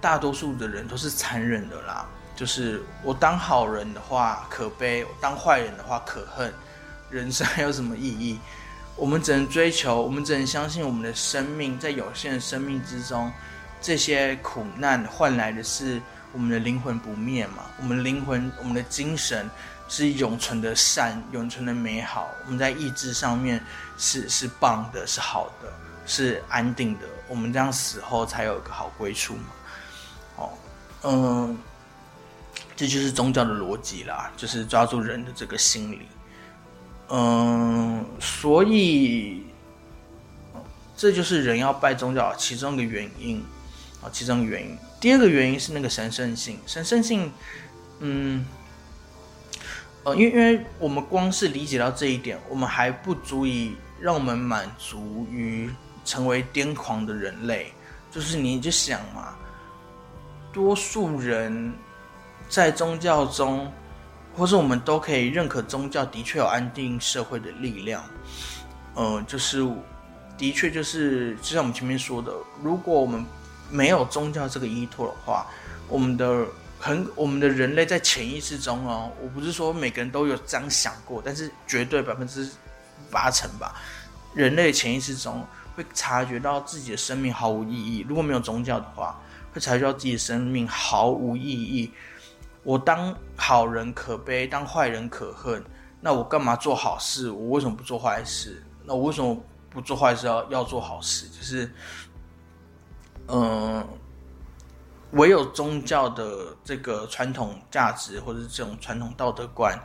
[0.00, 2.04] 大多数的人都是残忍的啦。
[2.34, 6.52] 就是我当好人的话可悲，我当坏人的话可恨，
[7.10, 8.40] 人生还有什么意义？
[8.96, 13.30] 我们只能追求，我们只能相信，我们的生命在有限的生命之中，
[13.80, 17.62] 这些苦难换来的是我们的灵魂不灭嘛？
[17.78, 19.48] 我们灵魂，我们的精神
[19.88, 22.28] 是永存的善，永存的美好。
[22.46, 23.62] 我们在意志上面
[23.96, 25.72] 是是棒的，是好的，
[26.06, 27.06] 是安定的。
[27.28, 29.44] 我们这样死后才有一个好归处嘛？
[30.36, 30.50] 哦，
[31.04, 31.58] 嗯，
[32.76, 36.00] 这就是宗教的逻辑啦，就是抓住人的这个心理。
[37.08, 39.46] 嗯，所以
[40.96, 43.44] 这就是人要拜宗教其中一个原因
[44.02, 44.76] 啊，其中一个原因。
[45.00, 47.32] 第二个原因是那个神圣性，神圣性，
[48.00, 48.46] 嗯，
[50.04, 55.70] 呃，因为因为我们光是理解到这一点，我们还不足以让我们满足于
[56.04, 57.72] 成为癫狂的人类。
[58.10, 59.34] 就是你就想嘛，
[60.52, 61.72] 多数人
[62.48, 63.70] 在宗教中。
[64.34, 68.02] 或是我们都可以认可宗教的确有安定社会的力量，
[68.94, 69.62] 呃，就是
[70.38, 73.22] 的确就是就像我们前面说的，如果我们
[73.68, 75.46] 没有宗教这个依托的话，
[75.86, 76.46] 我们的
[76.80, 82.48] 很我们的人类在潜意识中哦，我不是说每个人都有这样想过，但是绝对百分之
[83.10, 83.82] 八成吧，
[84.34, 88.04] 人类潜意识中会察觉到自己的生命毫无意义。
[88.08, 89.20] 如果没有宗教的话，
[89.52, 91.92] 会察觉到自己的生命毫无意义。
[92.62, 95.62] 我当好人可悲，当坏人可恨。
[96.00, 97.30] 那我干嘛做好事？
[97.30, 98.62] 我为什么不做坏事？
[98.84, 99.36] 那我为什么
[99.70, 101.28] 不做坏事要要做好事？
[101.28, 101.72] 就是，
[103.28, 103.86] 嗯，
[105.12, 109.78] 唯有宗教的这个传统价值或者是这种传统道德观，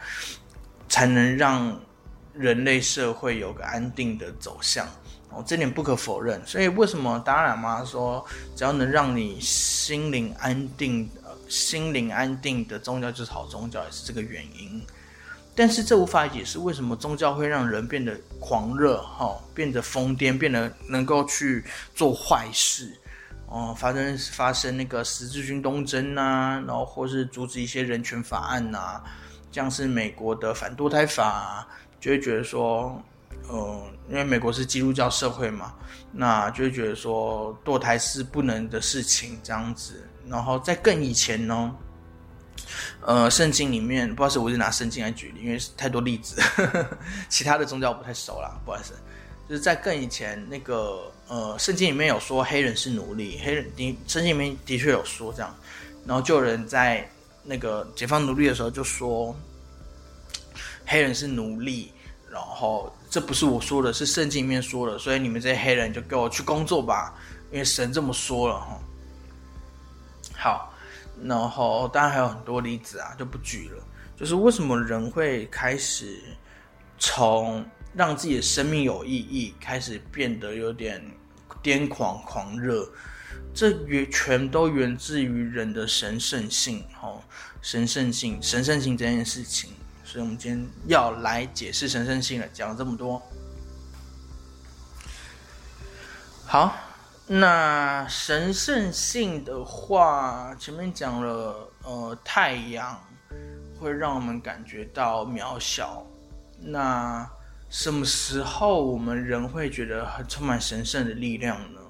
[0.90, 1.80] 才能让
[2.34, 4.88] 人类社会有个安定的走向。
[5.30, 6.42] 哦，这点不可否认。
[6.46, 11.10] 所以为什么达赖喇嘛说，只要能让你心灵安定？
[11.50, 14.86] 心灵安定的宗教就是好宗教，也是这个原因。
[15.56, 21.64] 但是这无法解释为什么宗教会让人变得狂热，哈，变得疯癫，变得能够去
[21.96, 22.92] 做坏事，
[23.48, 29.02] 哦，发生发生那个十字军东征呐，然后或是阻止一些人权法案呐，
[29.50, 31.66] 像是美国的反堕胎法，
[32.02, 33.02] 就会觉得说，
[33.50, 35.74] 嗯，因为美国是基督教社会嘛，
[36.12, 40.08] 那就会觉得说堕胎是不能的事情，这样子。
[40.28, 41.74] 然后在更以前呢，
[43.02, 46.42] 呃，圣经里面，不知道是，我就拿圣经来举例，因为太多例子，
[47.30, 48.94] 其他的宗教我不太熟啦，不好意思。
[49.48, 55.56] 就是在更以前，那个呃，圣经里面有说黑人是奴隶，黑人的圣经里面的确有说这样，
[56.06, 57.10] 然后就有人在
[57.46, 59.34] 那个解放奴隶的时候就说
[60.86, 61.94] 黑人是奴隶，
[62.30, 67.14] 然后这不是我说的，是圣经里面说的，所以你们这些黑人就给我去工作吧，
[67.52, 68.80] 因为神这么说了哈。
[70.36, 70.74] 好，
[71.24, 73.84] 然后当然还有很多例子啊，就不举了。
[74.16, 76.20] 就是为什么人会开始
[77.00, 81.02] 从让自己的生命有意义，开始变得有点
[81.64, 82.88] 癫狂狂热？
[83.54, 87.22] 这源全都源自于人的神圣性，哦，
[87.62, 89.72] 神圣性，神圣性这件事情。
[90.08, 93.22] 所以我们今天要来解释神圣性了，讲了这么多。
[96.46, 96.74] 好。
[97.30, 102.98] 那神圣性的话，前面讲了，呃，太阳
[103.78, 106.08] 会让我们感觉到渺小。
[106.62, 107.30] 那
[107.70, 111.82] 什么时候我们人会觉得很充满神圣的力量呢？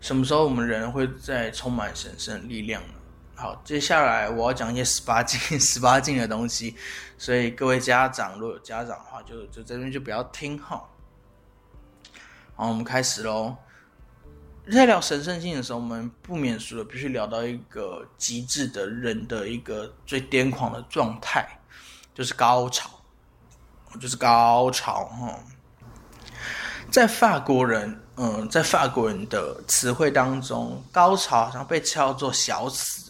[0.00, 2.94] 什么时候我们人会在充满神圣力量呢？
[3.40, 6.76] 好，接下来我要讲一些十八禁、 十八禁的东西，
[7.16, 10.86] 所以各位家长如果有家长的话，就就这边就不要听哈。
[12.54, 13.56] 好，我们开始喽。
[14.70, 21.48] 在聊神圣性的时候，我们不免俗的必须聊到一个极致的人的一个最癫狂的状态，
[22.14, 22.90] 就是高潮，
[23.98, 25.40] 就是高潮哈。
[26.90, 33.09] 在法国人，嗯，在法国人的词汇当中，高潮好像被叫做小死，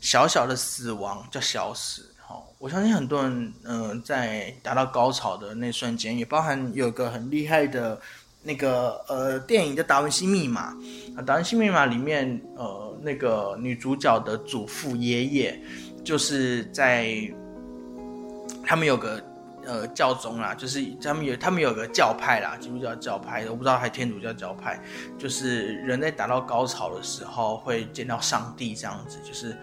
[0.00, 2.14] 小小的死亡叫小死。
[2.18, 8.00] 好，我相信很多人，嗯，在达到高潮的那瞬间，也包含有个很厉害的
[8.42, 10.72] 那个呃电影叫《达文西密码》
[11.16, 15.60] 啊，《达文西密码》里面，呃，那个女主角的祖父爷爷，
[16.04, 17.12] 就是在
[18.64, 19.22] 他们有个。
[19.66, 24.82] 呃，教宗啦，就是他们有他们有个教派啦，基督教教派，我不知道还天主教教派，
[25.18, 29.54] 就是人在达到高潮的时候会见到上帝这样子，就是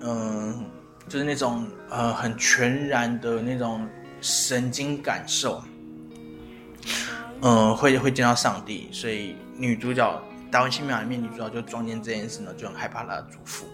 [0.00, 0.64] 嗯，
[1.08, 3.88] 就是那种呃很全然的那种
[4.20, 5.62] 神经感受，
[7.42, 13.66] 嗯，会会见到上帝，所以女主角达文西密码里面女主角就撞见这件事呢，就很害怕她的祖父。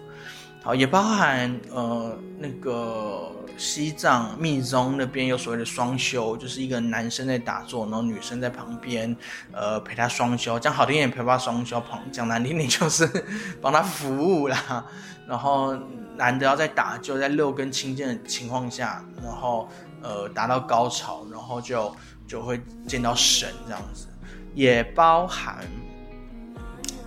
[0.65, 9.15] 好，也包含呃那个西藏密宗那边有所谓的双修，就是一个男生在打坐，然后女生在旁边，
[9.51, 13.07] 呃陪他双修，讲好听点陪他双修，旁讲难听点就是
[13.61, 14.83] 帮他服务啦。
[15.27, 15.77] 然后
[16.17, 19.69] 男的要在打就在六根清净的情况下，然后
[20.01, 24.07] 呃达到高潮，然后就就会见到神这样子，
[24.55, 25.63] 也包含。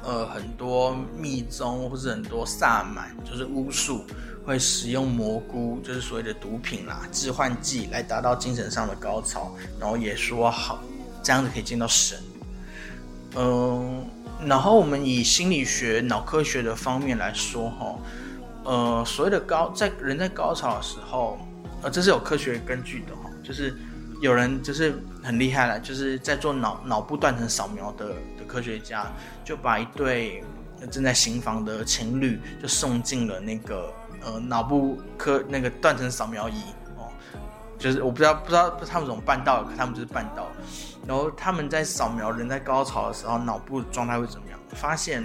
[0.08, 4.06] 呃，很多密宗或是很多萨满，就是巫术，
[4.42, 9.54] 会使用蘑菇，就是所谓的毒品啦、致幻剂，来达到精神上的高潮。
[9.78, 10.82] 然后也说好，
[11.22, 12.18] 这样子可以见到神。
[13.36, 14.02] 嗯，
[14.46, 17.98] 然后我们以心理学、脑科学的方面来说，哈，
[18.64, 21.38] 呃，所谓的高，在人在高潮的时候，
[21.82, 23.76] 呃，这是有科学根据的哈，就是
[24.22, 28.48] 有人就是很厉害了，就是在做脑脑部断层扫描的的。
[28.48, 29.06] 科学家
[29.48, 30.44] 就把一对
[30.90, 33.90] 正在行房的情侣就送进了那个
[34.22, 36.60] 呃脑部科那个断层扫描仪
[36.98, 37.08] 哦，
[37.78, 40.46] 就是我不知道不知道他们怎么办到，可他们就是办到。
[41.06, 44.60] 然后他们在扫描人在高潮的时候脑部状态会怎么样？
[44.74, 45.24] 发现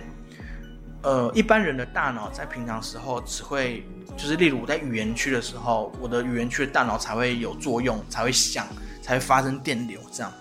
[1.01, 8.65] 呃一般人的大脑在平常时候只会就是例如我在语言区的时候，我的语言区的大脑才会有作用，才会响，
[9.01, 10.31] 才会发生电流这样。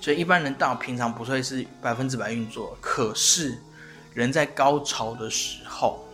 [0.00, 3.58] 所以一般人大脑平常不会是百分之百运作，可是
[4.14, 6.06] 人在高潮的时候，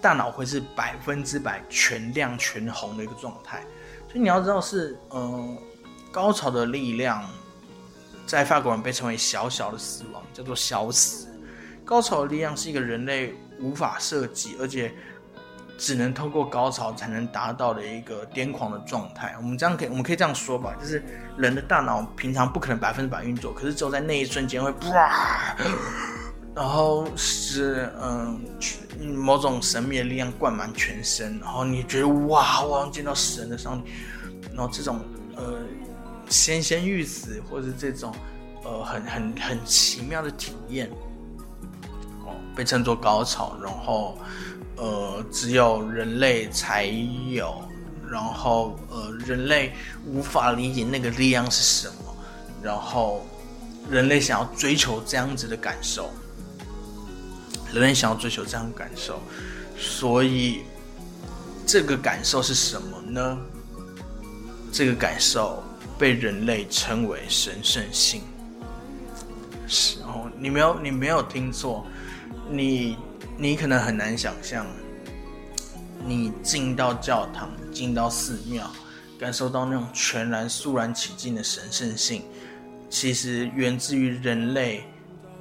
[0.00, 3.64] 大脑会是百分之百全亮全红的一个状态。
[4.06, 5.58] 所以你要知道是，嗯，
[6.12, 7.28] 高潮的力量，
[8.26, 11.28] 在法国人被称为小小的死亡，叫做小死。
[11.84, 14.94] 高潮的力量是一个人类无法设计，而且。
[15.78, 19.32] 只能通过高潮才能达到的一个癫狂的状态。
[19.38, 21.00] 我们这样可以，我们可以这样说吧，就是
[21.36, 25.56] 人的大脑平常不可能百分之百运作，可是只有在那一瞬间会哇，
[26.52, 28.40] 然后是嗯
[29.14, 33.92] 某种神秘的力量灌满全身，然后你觉得哇，我要见到神的上帝，
[34.52, 35.00] 然后这种
[35.36, 35.60] 呃
[36.28, 38.12] 纤纤欲死，或者这种
[38.64, 40.90] 呃很很很奇妙的体验，
[42.26, 44.18] 哦，被称作高潮，然后。
[44.78, 47.60] 呃，只有人类才有，
[48.08, 49.72] 然后呃，人类
[50.06, 52.16] 无法理解那个力量是什么，
[52.62, 53.26] 然后
[53.90, 56.10] 人类想要追求这样子的感受，
[57.72, 59.20] 人类想要追求这样的感受，
[59.76, 60.62] 所以
[61.66, 63.38] 这个感受是什么呢？
[64.70, 65.60] 这个感受
[65.98, 68.22] 被人类称为神圣性。
[69.66, 71.84] 是哦，你没有，你没有听错，
[72.48, 72.96] 你。
[73.40, 74.66] 你可能很难想象，
[76.04, 78.68] 你进到教堂、进到寺庙，
[79.16, 82.24] 感受到那种全然肃然起敬的神圣性，
[82.90, 84.82] 其实源自于人类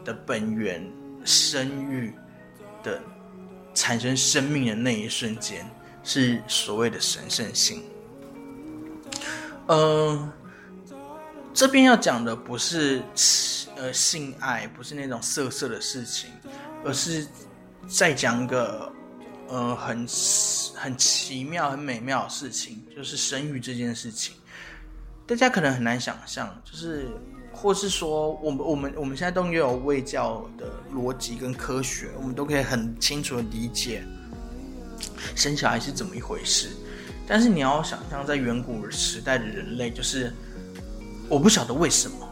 [0.05, 0.87] 的本源
[1.25, 2.13] 生育
[2.83, 3.01] 的
[3.73, 5.67] 产生生命的那一瞬间，
[6.03, 7.83] 是所谓的神圣性。
[9.69, 10.31] 嗯，
[11.51, 13.01] 这边要讲的不是
[13.75, 16.29] 呃性爱，不是那种色色的事情，
[16.85, 17.27] 而是。
[17.87, 18.91] 再讲个，
[19.47, 20.05] 呃，很
[20.75, 24.35] 很奇妙、很美妙的事情，就是生育这件事情。
[25.25, 27.07] 大家可能很难想象，就是，
[27.53, 34.03] 或是说，我们我们我们现在都拥有卫教的逻辑跟科学，我们都可以很清楚的理解
[35.33, 36.69] 生小孩是怎么一回事。
[37.25, 40.33] 但是你要想象，在远古时代的人类，就是
[41.29, 42.29] 我不晓得为什么，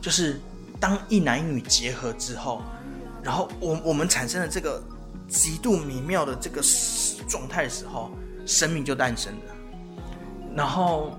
[0.00, 0.40] 就是
[0.80, 2.60] 当一男一女结合之后，
[3.22, 4.82] 然后我我们产生了这个。
[5.28, 6.62] 极度美妙的这个
[7.28, 8.10] 状态的时候，
[8.46, 9.54] 生命就诞生了。
[10.54, 11.18] 然后，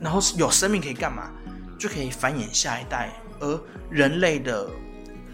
[0.00, 1.30] 然后有生命可以干嘛？
[1.78, 3.12] 就可以繁衍下一代。
[3.40, 4.68] 而人类的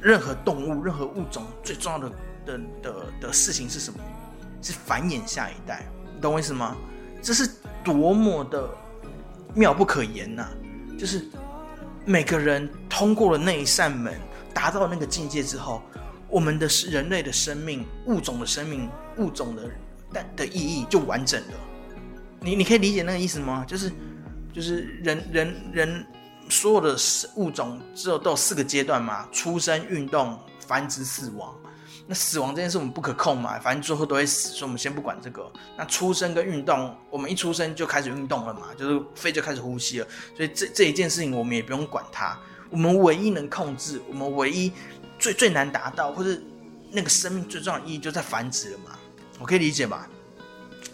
[0.01, 2.11] 任何动物、任何物种最重要的
[2.45, 3.99] 的的的事情是什么？
[4.63, 5.85] 是繁衍下一代。
[6.15, 6.77] 你懂我意思吗？
[7.21, 7.51] 这是
[7.85, 8.69] 多么的
[9.55, 10.49] 妙不可言呐！
[10.99, 11.29] 就是
[12.05, 14.15] 每个人通过了那一扇门，
[14.55, 15.83] 达到那个境界之后，
[16.29, 19.71] 我们的人类的生命、物种的生命、物种的
[20.13, 21.55] 但的意义就完整了。
[22.41, 23.65] 你你可以理解那个意思吗？
[23.67, 23.91] 就是
[24.53, 26.07] 就是人人人
[26.49, 26.97] 所有的
[27.37, 31.55] 物种只有都四个阶段嘛：出生、运动、繁殖、死亡。
[32.09, 35.51] 那死亡这件事我们不可控嘛，反正最后都会死，所以我们先不管这个。
[35.77, 40.07] 那出生跟运动，我们一出生就开始运动了嘛，就是肺就开始呼吸了，
[40.37, 42.39] 所以这这一件事情我们也不用管它。
[42.71, 44.71] 我们唯一能控制，我们唯一
[45.19, 46.39] 最最难达到，或者
[46.91, 48.99] 那个生命最重要的意义就在繁殖了嘛。
[49.39, 50.09] 我可以理解吧？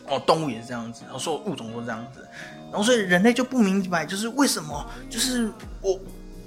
[0.06, 2.26] 哦，动物也是这样子，然后所有物种都是这样子，
[2.70, 5.50] 然后所以人类就不明白，就是为什么，就是
[5.80, 6.00] 我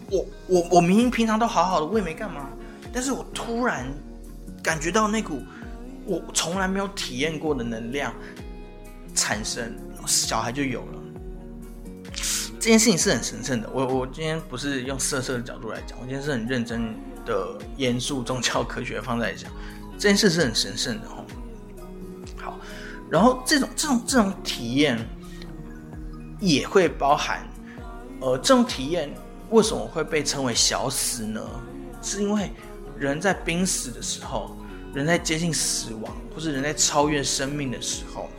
[0.09, 2.49] 我我我明明平常都好好的，我也没干嘛，
[2.93, 3.85] 但是我突然。
[4.63, 5.43] 感觉到那股
[6.07, 8.11] 我从来没有体验过的能量
[9.13, 9.71] 产生，
[10.07, 11.03] 小孩就有了。
[12.59, 13.69] 这件事情是很神圣的。
[13.71, 16.95] 我我今天不是用色色的角度来讲，我今天是很认真
[17.25, 19.51] 的、严肃宗教科学方在讲，
[19.97, 21.25] 这件事是很神圣的哦。
[22.37, 22.59] 好，
[23.09, 24.97] 然后这种这种这种体验
[26.39, 27.45] 也会包含，
[28.21, 29.13] 呃，这种体验
[29.49, 31.41] 为什么会被称为小死呢？
[32.01, 32.51] 是因为。
[32.97, 34.55] 人在濒死的时候，
[34.93, 38.29] 人在接近死亡，或是人在超越生命的时候，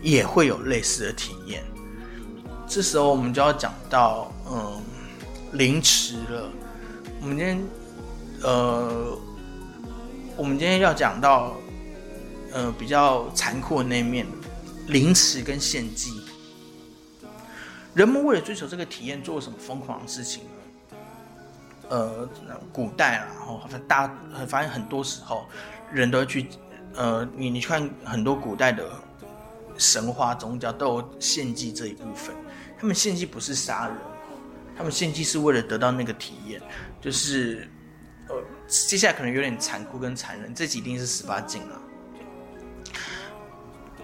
[0.00, 1.64] 也会有类似的体验。
[2.64, 4.80] 这时候我们就要讲到，嗯，
[5.54, 6.48] 凌迟了。
[7.26, 7.68] 我们今天，
[8.44, 9.18] 呃，
[10.36, 11.56] 我们今天要讲到，
[12.52, 14.24] 呃，比较残酷的那一面，
[14.86, 16.22] 凌迟跟献祭。
[17.94, 20.44] 人们为了追求这个体验，做了什么疯狂的事情？
[21.88, 22.28] 呃，
[22.72, 24.08] 古代啊，然后大
[24.46, 25.46] 发现很多时候
[25.92, 26.46] 人都去，
[26.94, 28.88] 呃，你你去看很多古代的
[29.76, 32.32] 神话宗教都有献祭这一部分。
[32.78, 33.96] 他们献祭不是杀人，
[34.78, 36.62] 他们献祭是为了得到那个体验，
[37.06, 37.68] 就是
[38.28, 38.34] 呃，
[38.66, 41.80] 接下来可能有点残酷跟残忍，这几定是十八禁啊。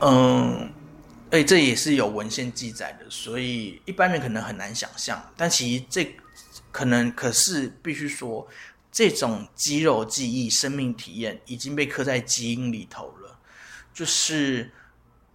[0.02, 0.72] 嗯，
[1.30, 6.16] 哎，这也是有文献记载的，所以一般人可能很难想象，但其实这。
[6.70, 8.48] 可能，可是必须说，
[8.90, 13.38] 这种肌肉记忆、生命体验已经被刻在基因里头了。
[13.92, 14.70] 就是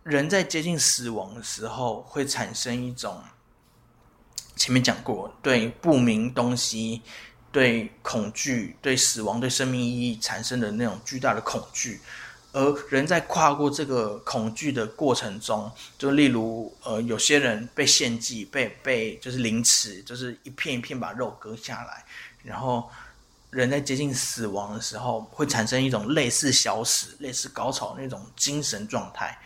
[0.01, 3.21] 人在接近死亡的时候，会产生一种
[4.55, 7.03] 前面讲过，对不明东西、
[7.51, 11.99] 对恐惧、对死亡、对生命意义产生的那种巨大的恐惧。
[12.53, 22.03] 而人在跨过这个恐惧的过程中，就例如，呃，有些人被献祭，被被就是凌迟，就是一片一片把肉割下来，
[22.41, 22.89] 然后
[23.51, 29.37] 人在接近死亡的时候，会产生一种类似小死、类似高潮那种精神状态，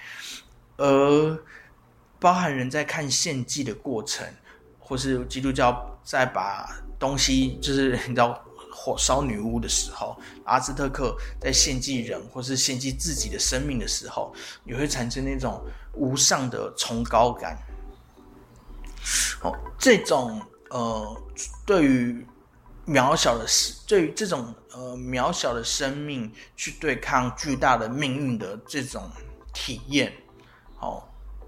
[0.78, 1.38] 而
[2.18, 4.26] 包含人在看献祭的过程，
[4.80, 6.70] 或是基督教在把
[7.02, 8.42] 东西，就是你知道。
[8.74, 14.34] 火烧女巫的时候，阿兹特克在献祭人或是献祭自己的生命的时候，
[14.64, 15.62] 也会产生那种
[15.94, 17.56] 无上的崇高感。
[19.44, 21.24] 哦，这种呃，
[21.66, 22.26] 对于
[22.88, 23.46] 渺小的，
[23.86, 29.04] 对于这种呃渺小的生命去对抗巨大的命运的这种
[29.54, 30.12] 体验，
[30.80, 31.04] 哦，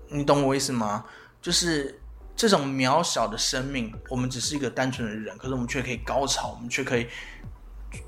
[0.10, 1.06] 你懂我意思吗？
[1.41, 1.99] 就是。
[2.43, 7.07] 这种渺小的生命，我们只是一个单纯的人，可是我们却可以高潮，我们却可以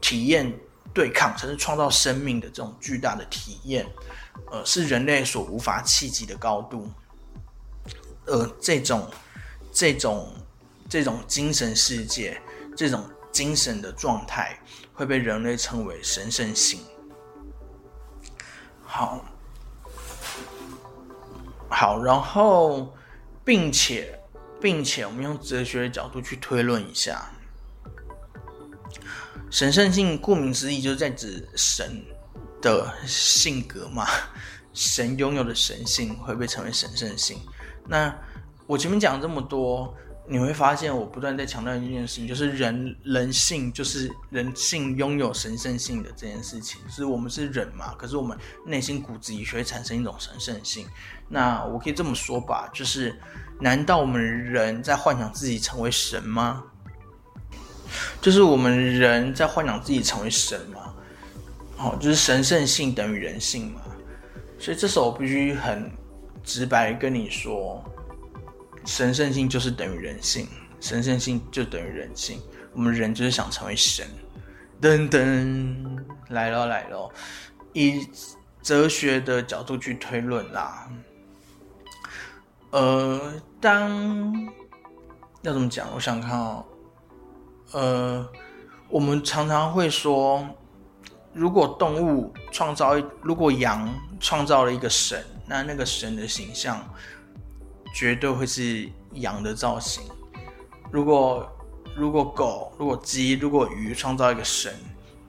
[0.01, 0.53] 体验
[0.93, 3.87] 对抗，甚至创造生命的这种巨大的体验，
[4.51, 6.91] 呃，是人类所无法企及的高度。
[8.25, 9.09] 呃，这种、
[9.71, 10.27] 这种、
[10.89, 12.37] 这种精神世界，
[12.75, 14.59] 这种精神的状态，
[14.93, 16.81] 会被人类称为神圣性。
[18.83, 19.23] 好，
[21.69, 22.93] 好，然后。
[23.45, 24.19] 并且，
[24.65, 27.31] 并且，我们用哲学的角度去推论一下，
[29.51, 32.03] 神圣性，顾名思义，就是在指神
[32.63, 34.07] 的性格嘛。
[34.73, 37.37] 神拥有的神性会被称为神圣性。
[37.87, 38.11] 那
[38.65, 39.95] 我前面讲这么多。
[40.27, 46.81] 你会发现，我不断在强调一件事情，就是人人性，就是人性拥有神圣性的这件事情。
[46.89, 47.93] 是我们是人嘛？
[47.95, 50.87] 可是我们内心骨子里却会产生一种神圣性。
[51.29, 53.15] 那我可以这么说吧，就是
[53.59, 56.63] 难道我们人在幻想自己成为神吗？
[58.19, 60.91] 就是我们人在幻想自己成为神吗？
[61.77, 63.81] 好，就是神圣性等于人性嘛。
[64.57, 65.91] 所以这时候我必须很
[66.43, 67.83] 直白跟你说。
[68.85, 70.47] 神圣性就是等于人性，
[70.79, 72.39] 神圣性就等于人性。
[72.73, 74.05] 我们人就是想成为神，
[74.81, 77.09] 噔噔来了来了。
[77.73, 78.07] 以
[78.61, 80.89] 哲学的角度去推论啦，
[82.71, 84.33] 呃，当
[85.41, 85.87] 要怎么讲？
[85.93, 86.65] 我想看哦。
[87.71, 88.29] 呃，
[88.89, 90.47] 我们常常会说，
[91.33, 96.81] 如果动物创造，如果羊创造了一个神，那那个神的形象
[97.95, 100.03] 绝对会是羊的造型。
[100.91, 101.49] 如果
[101.95, 104.73] 如果狗、如果鸡、如果鱼创造一个神，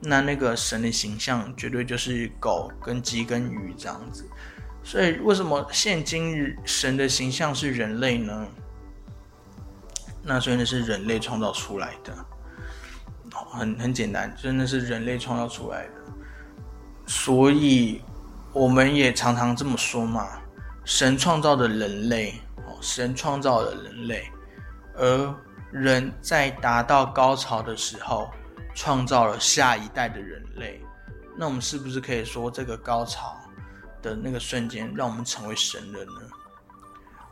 [0.01, 4.29] 那那个神的形象绝对就是狗、跟鸡、跟鱼这样子。
[4.83, 8.45] 所以，为什么现今神的形象是人类呢？
[10.21, 12.13] 那所以那是人类创造出来的，
[13.49, 15.91] 很很简单，真的是人类创造出来的。
[17.05, 18.01] 所以，
[18.51, 20.27] 我们也常常这么说嘛：
[20.83, 22.33] 神创造的人类，
[22.81, 24.31] 神创造了人类，
[24.95, 25.35] 而
[25.71, 28.29] 人在达到高潮的时候，
[28.75, 30.81] 创造了下一代的人类。
[31.37, 33.35] 那我们是不是可以说这个高潮？
[33.99, 36.21] 的那个瞬间，让我们成为神人呢？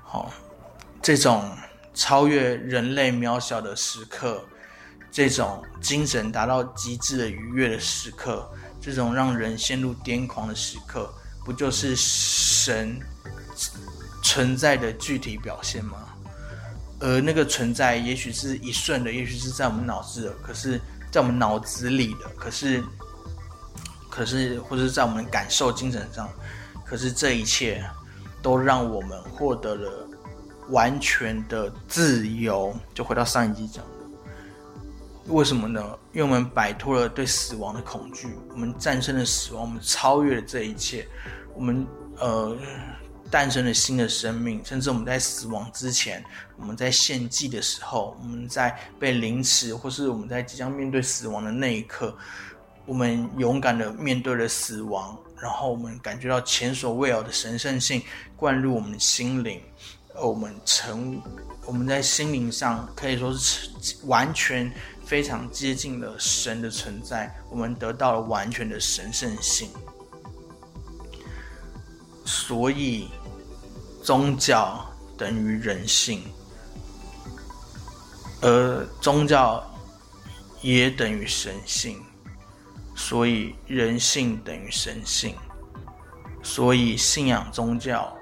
[0.04, 0.32] 好，
[1.00, 1.56] 这种
[1.94, 4.44] 超越人类渺小的时刻，
[5.12, 11.14] 这种精神达到极致的愉悦的时刻，这种让人陷入癫狂的时刻，
[11.46, 13.00] 不就是神
[14.26, 15.98] 存在的具体表现吗？
[17.00, 22.84] 而那个存在，也许是一瞬的，也许是在我们脑子的，可是在我们脑子里的，可是。
[24.10, 26.30] 可是，或者在我们感受精神上，
[26.86, 27.84] 可是这一切
[28.42, 30.08] 都让我们获得了
[30.70, 32.74] 完全的自由。
[32.94, 35.84] 就回到上一集讲的，为什么呢？
[36.14, 41.06] 因为我们摆脱了对死亡的恐惧，我们战胜了死亡，我们超越了这一切，
[41.54, 41.86] 我们
[42.20, 42.56] 呃
[43.30, 44.64] 诞生了新的生命。
[44.64, 46.24] 甚至我们在死亡之前，
[46.58, 52.18] 我们在献祭的时候，我们在被凌迟，或是我们在即将面对死亡的那一刻。
[52.88, 58.00] 我们勇敢的面对了死亡，然后我们感觉到前所未有的神圣性
[58.36, 59.60] 灌入我们的心灵，
[60.14, 61.20] 而我们成
[61.66, 63.72] 我们在心灵上可以说是
[64.04, 64.72] 完全
[65.04, 69.68] 非常接近了神的存在，我们得到了完全的神圣性。
[72.26, 73.08] 所以，
[74.04, 74.86] 宗教
[75.18, 76.22] 等于人性，
[78.42, 79.64] 而宗教
[80.62, 82.04] 也等于神性。
[82.98, 85.36] 所以人性等于神性，
[86.42, 88.16] 所以信仰宗教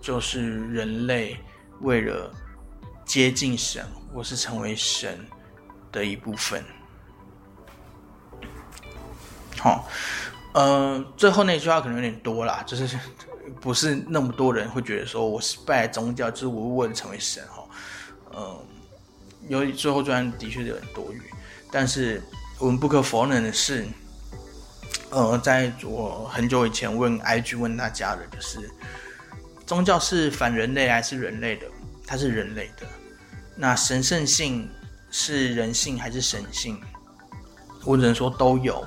[0.00, 1.38] 就是人类
[1.82, 2.28] 为了
[3.04, 5.24] 接近神或是成为神
[5.92, 6.64] 的一部分。
[9.56, 9.86] 好，
[10.52, 12.98] 嗯，最后那句话可能有点多啦，就是
[13.60, 17.64] 不是那么多人会觉得说我是拜宗教，就是我为了成为神哈。
[18.36, 18.58] 嗯，
[19.48, 21.20] 由于最后这段的确有点多余，
[21.70, 22.22] 但是。
[22.58, 23.84] 我们不可否认的是，
[25.10, 28.70] 呃，在我很久以前问 IG 问大家的，就是
[29.66, 31.66] 宗教是反人类还是人类的？
[32.06, 32.86] 它是人类的。
[33.56, 34.70] 那神圣性
[35.10, 36.80] 是人性还是神性？
[37.84, 38.86] 我只能说都有，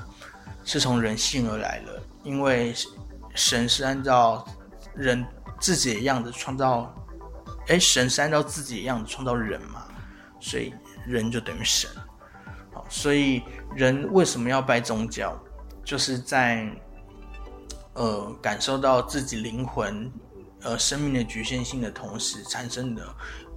[0.66, 2.02] 是从人性而来的。
[2.22, 2.74] 因为
[3.34, 4.46] 神是按照
[4.94, 5.26] 人
[5.58, 6.94] 自己的样子创造，
[7.68, 9.86] 哎，神是按照自己的样子创造人嘛，
[10.38, 10.74] 所以
[11.06, 11.88] 人就等于神。
[12.74, 13.42] 好，所以。
[13.74, 15.38] 人为什么要拜宗教？
[15.84, 16.66] 就是在
[17.92, 20.10] 呃感受到自己灵魂
[20.62, 23.06] 呃生命的局限性的同时，产生的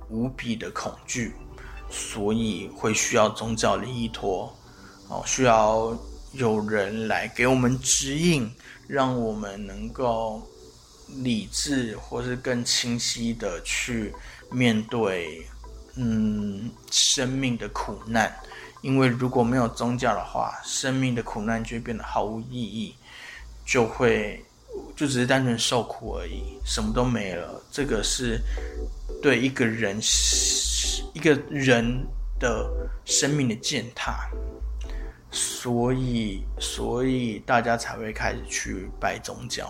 [0.10, 1.36] 无比的恐惧，
[1.90, 4.54] 所以会需要宗教的依托，
[5.08, 5.98] 哦，需要
[6.34, 8.50] 有人来给我们指引，
[8.88, 10.42] 让我们能够
[11.24, 14.14] 理智或是更清晰的去
[14.52, 15.46] 面对
[15.96, 18.34] 嗯生命的苦难。
[18.82, 22.96] 因为如果没有宗教的话，生命的苦难就会变得毫无意义，
[23.66, 24.42] 就会
[24.96, 27.62] 就只是单纯受苦而已，什么都没了。
[27.72, 28.40] 这个是
[29.22, 30.00] 对一个人
[31.14, 32.06] 一个人
[32.40, 32.70] 的
[33.04, 34.30] 生命的践踏，
[35.32, 39.70] 所以所以大家才会开始去拜宗教。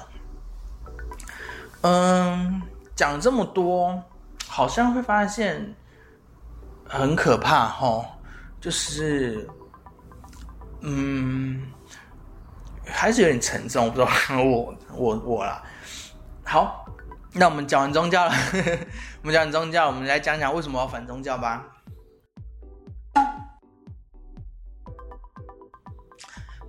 [1.82, 2.62] 嗯，
[2.96, 4.02] 讲这么多，
[4.48, 5.76] 好像会发现
[6.86, 8.06] 很可怕哈。
[8.62, 9.50] 就是，
[10.82, 11.66] 嗯，
[12.86, 14.10] 还是有点沉重，我不知道
[14.44, 15.64] 我我我啦。
[16.44, 16.86] 好，
[17.32, 18.34] 那我们讲完宗教了，
[19.24, 21.66] 我们讲完宗教，我们来讲讲为什么要反宗教吧。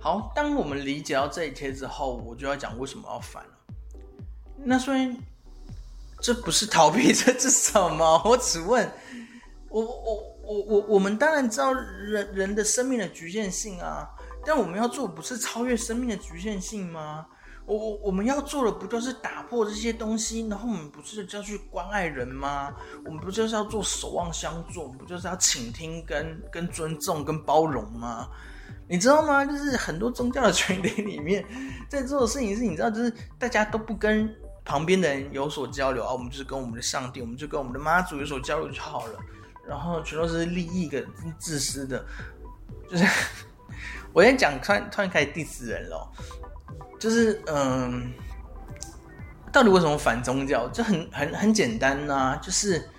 [0.01, 3.49] 好，当我们理解到这一切之后，我就要讲为什么要反了。
[4.57, 5.15] 那所以
[6.19, 8.21] 这不是逃避，这是什么？
[8.25, 8.91] 我只问，
[9.69, 10.31] 我我。
[10.43, 14.09] 我我我们当然知道人人的生命的局限性啊，
[14.43, 17.25] 但我们要做不是超越生命的局限性吗？
[17.65, 22.73] 我我我我们要做的不就是打破这些东西，然后我们不是就要去关爱人吗？
[23.05, 28.27] 我们不就是要做守望相助，不就是要倾听、跟跟尊重、跟包容吗？
[28.87, 29.45] 你知道吗？
[29.45, 31.45] 就是很多宗教的群体里面，
[31.87, 34.33] 在做的事情是，你知道，就是大家都不跟
[34.65, 39.19] 旁边的人有所交流啊，我们就是跟我们的上帝，我们就跟我们的妈祖有所交流就好了。
[39.67, 41.05] 然后全都是利益跟
[41.39, 42.03] 自私的，
[42.89, 43.05] 就是
[44.11, 46.11] 我先讲，突然突然开始 diss 人了，
[46.99, 48.11] 就是嗯，
[49.51, 50.67] 到底为什么反宗教？
[50.69, 52.89] 就很很很简单呐，就是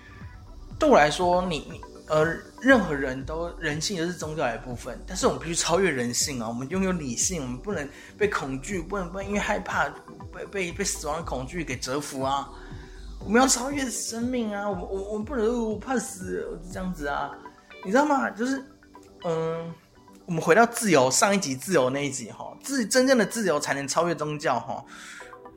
[0.79, 1.81] 对我来说，你你。
[2.09, 6.47] 呃，任何人都人性就是宗教的一部分，但是我们必须超越人性啊！
[6.47, 7.87] 我们拥有理性，我们不能
[8.17, 9.89] 被恐惧，不能不能因为害怕
[10.33, 12.49] 被被被死亡的恐惧给折服啊！
[13.19, 14.69] 我们要超越生命啊！
[14.69, 17.31] 我我我不能我怕死这样子啊！
[17.83, 18.29] 你知道吗？
[18.29, 18.63] 就是
[19.25, 19.73] 嗯，
[20.25, 24.85] 我们回到自由上一集自由那一集哈，自真正的自由才能超越宗教哈。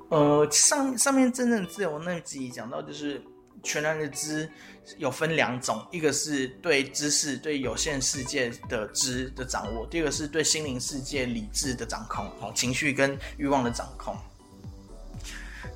[0.08, 3.22] 呃，上上面真正自由那一集讲到就是
[3.62, 4.50] 全然的知。
[4.98, 14.16] 有分两种，一个是对知识、对有限世界的知的掌握，第二个是对心灵世界理智的掌控，哦，情绪跟欲望的掌控。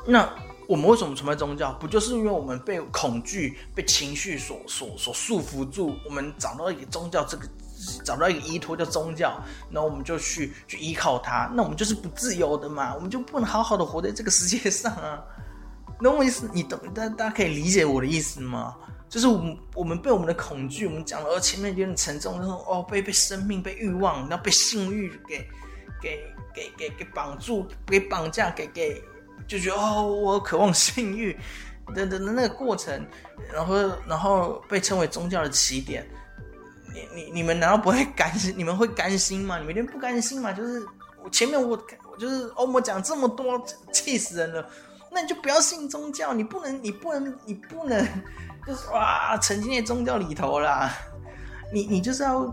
[0.06, 0.32] 那
[0.68, 1.72] 我们为什么崇拜宗教？
[1.74, 5.96] 不就是因为我们被恐惧、被情绪所所所束缚住？
[6.06, 7.42] 我们找到一个宗教，这个
[8.04, 12.94] 找到一个依托叫宗教，那我们就去去依靠它，那我们就是不自由的嘛？
[12.94, 15.20] 我们就不能好好的活在这个世界上啊？
[16.00, 16.78] 那我意思，你懂？
[16.94, 18.74] 大大家可以理解我的意思吗？
[19.10, 25.44] 就是我们，我们被我们的恐惧，我们讲了，而前面有点沉重，说哦，被被生命、被欲望，然后被性欲给
[26.00, 29.02] 给给给给绑住，给绑架，给给
[29.48, 31.36] 就觉得哦，我渴望性欲
[31.92, 33.04] 等等的那个过程，
[33.52, 36.08] 然后然后被称为宗教的起点。
[36.94, 38.54] 你你你们难道不会甘心？
[38.56, 39.58] 你们会甘心吗？
[39.58, 40.52] 你们一定不甘心嘛？
[40.52, 40.86] 就是
[41.24, 41.76] 我前面我
[42.16, 43.60] 就是欧摩讲这么多，
[43.92, 44.70] 气死人了。
[45.12, 48.06] 那你就不要信宗教，你不能，你不能，你不能。
[48.66, 50.92] 就是哇，沉浸在宗教里头啦！
[51.72, 52.52] 你你就是要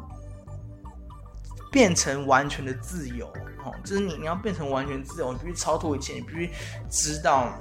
[1.71, 3.27] 变成完全的自由
[3.63, 6.49] 哦，就是你你要变成完全自由，你必须超脱一切，你必须
[6.89, 7.53] 知道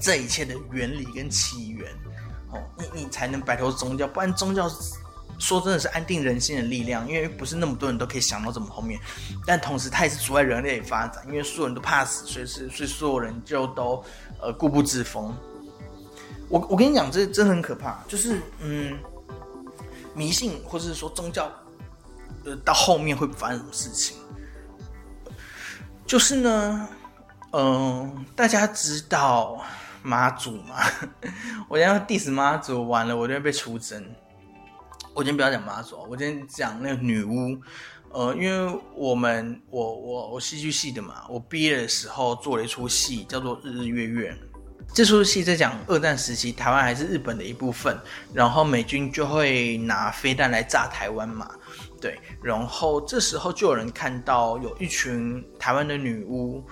[0.00, 1.90] 这一切的原理跟起源
[2.50, 4.70] 哦，你你才能摆脱宗教，不然宗教
[5.38, 8.98] 说真的是安定人心的力量，因为不是那么多人都可以想到这么后面，
[9.44, 14.02] 但同时它也是阻碍人类的发展，因为所有人都怕死，所以是所以所有人就都
[14.40, 15.34] 呃固步自封。
[16.52, 18.04] 我我跟你讲，这真的很可怕。
[18.06, 18.98] 就是嗯，
[20.14, 21.50] 迷信或者是说宗教，
[22.44, 24.18] 呃，到后面会发生什么事情？
[26.04, 26.88] 就是呢，
[27.52, 29.64] 嗯，大家知道
[30.02, 30.76] 妈祖吗？
[31.70, 34.04] 我今天 diss 妈祖完了，我就会被出征。
[35.14, 37.58] 我今天不要讲妈祖，我今天讲那个女巫。
[38.10, 44.32] 呃，因为我们我我我戏剧系的嘛，我毕业的时候做了一出戏，叫做《日日月月》。
[44.94, 47.98] 这出戏在讲二战时期台湾还是日本的一部分，
[48.34, 51.50] 然后美军就会拿飞弹来炸台湾嘛，
[51.98, 56.62] 对，然后这时候就有人看到有一群台湾的女巫，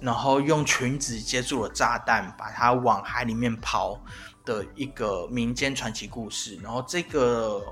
[0.00, 3.96] 然后用裙子接住了炸弹，把它往海里面抛
[4.44, 7.62] 的一个民间传奇故事，然后这个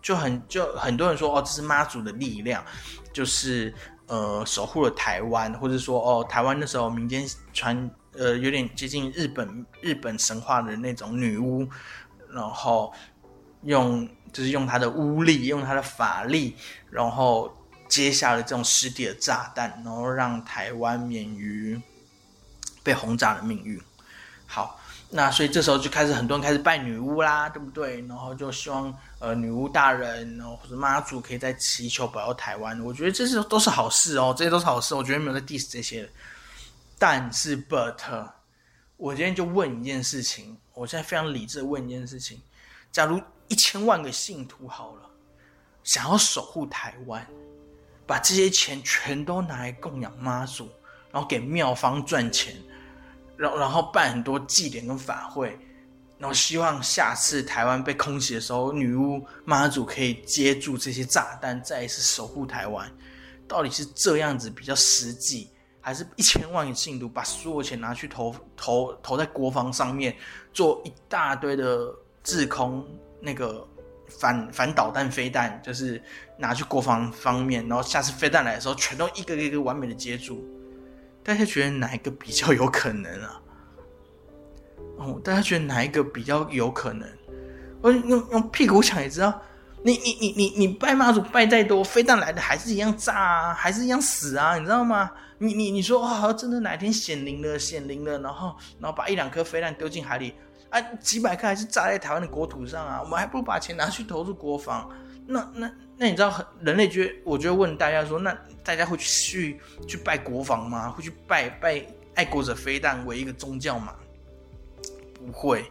[0.00, 2.64] 就很就很多人说哦，这是妈祖的力量，
[3.12, 3.74] 就是
[4.06, 7.90] 呃守护了台湾，或者说哦台湾那时候民间传。
[8.18, 11.68] 呃，有点接近日本日本神话的那种女巫，
[12.32, 12.92] 然后
[13.62, 16.56] 用就是用她的巫力，用她的法力，
[16.90, 17.54] 然后
[17.88, 21.80] 接下了这种实体的炸弹，然后让台湾免于
[22.82, 23.80] 被轰炸的命运。
[24.46, 28.00] 好，那所以这时候就开始很多人开始拜女巫啦，对不对？
[28.08, 32.80] 然后就希望呃女巫大人，然后或者妈祖可以在祈求保佑台湾。
[32.82, 34.94] 我觉得这是都是好事哦，这些都是好事。
[34.94, 36.08] 我觉得没有在 diss 这些。
[36.98, 38.30] 但是，but，
[38.96, 42.40] 我今天就问一件事情，我现在非常理智的问一件事情：，
[42.90, 45.02] 假如一千万个信徒好了，
[45.84, 47.26] 想要守护台湾，
[48.06, 50.70] 把这些钱全都拿来供养妈祖，
[51.12, 52.56] 然后给庙方赚钱，
[53.36, 55.58] 然然后办很多祭典跟法会，
[56.18, 62.90] 然后希望下次台湾被空袭的时候，女巫妈祖可以接住这些炸弹，再一次守护台湾，
[63.46, 65.50] 到底是这样子比较实际？
[65.86, 70.16] 还是一千万的信徒把所有钱拿去投投投在国防上面，
[70.52, 72.84] 做一大堆的制空
[73.20, 73.64] 那个
[74.08, 76.02] 反反导弹飞弹，就是
[76.36, 80.44] 拿去国防方面，然后下次飞弹来的时候，全都一个一个完美的接住。
[81.22, 83.40] 大家觉得哪一个比较有可能啊？
[84.96, 87.08] 哦，大家觉得哪一个比较有可能？
[87.80, 89.40] 我用用屁股想也知道，
[89.82, 95.10] 你你你你你拜妈祖拜再多，飞弹来的还是一样炸啊，还是一样死啊，你知道吗？
[95.38, 100.34] 你你你说啊，真的哪天显灵了，显灵了，然后然后把一两颗飞弹丢进海里
[100.70, 104.90] 啊，几百颗还是炸在台湾的国土上啊，我们还不如把钱拿去投入国防。
[105.28, 110.88] 那那那你知道，人类觉我就问大家说，那大家会去去拜国防吗？
[110.88, 113.94] 会去拜拜爱国者飞弹为一个宗教吗？
[115.14, 115.70] 不会。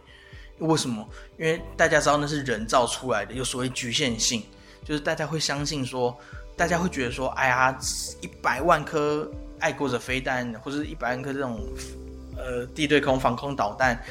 [0.58, 1.06] 为什么？
[1.38, 4.42] 因为大家知道那是人造出来的，有所谓局限性，
[4.84, 6.16] 就是大家会相信说，
[6.56, 7.78] 大家会觉得说，哎呀，
[8.22, 11.60] 一百万颗爱国者飞弹，或者一百万颗这种
[12.36, 14.02] 呃地对空防空导弹，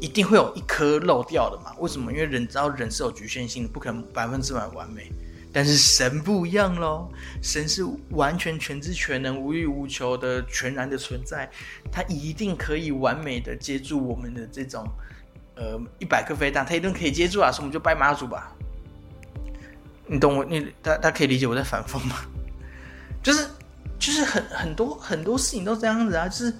[0.00, 1.74] 一定会有一颗漏掉的嘛？
[1.78, 2.10] 为什么？
[2.10, 5.12] 因为人知道人是有局限性的，不可能百分之百完美。
[5.52, 7.08] 但是神不一样喽，
[7.40, 11.48] 神是完全全知全能、无欲无求的全然的存在，
[11.92, 14.84] 他一定可以完美的接住我们的这种。
[15.56, 17.50] 呃，一百颗飞弹，他一定可以接住啊！
[17.50, 18.52] 所以我们就拜妈祖吧。
[20.06, 20.44] 你懂我？
[20.44, 22.16] 你他他可以理解我在反讽吗？
[23.22, 23.46] 就是
[23.98, 26.28] 就是很很多很多事情都这样子啊！
[26.28, 26.52] 就是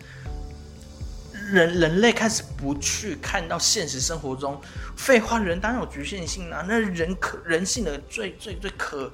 [1.50, 4.60] 人人类开始不去看到现实生活中，
[4.96, 6.64] 废话，人当然有局限性啊。
[6.66, 9.12] 那人可人性的最最最可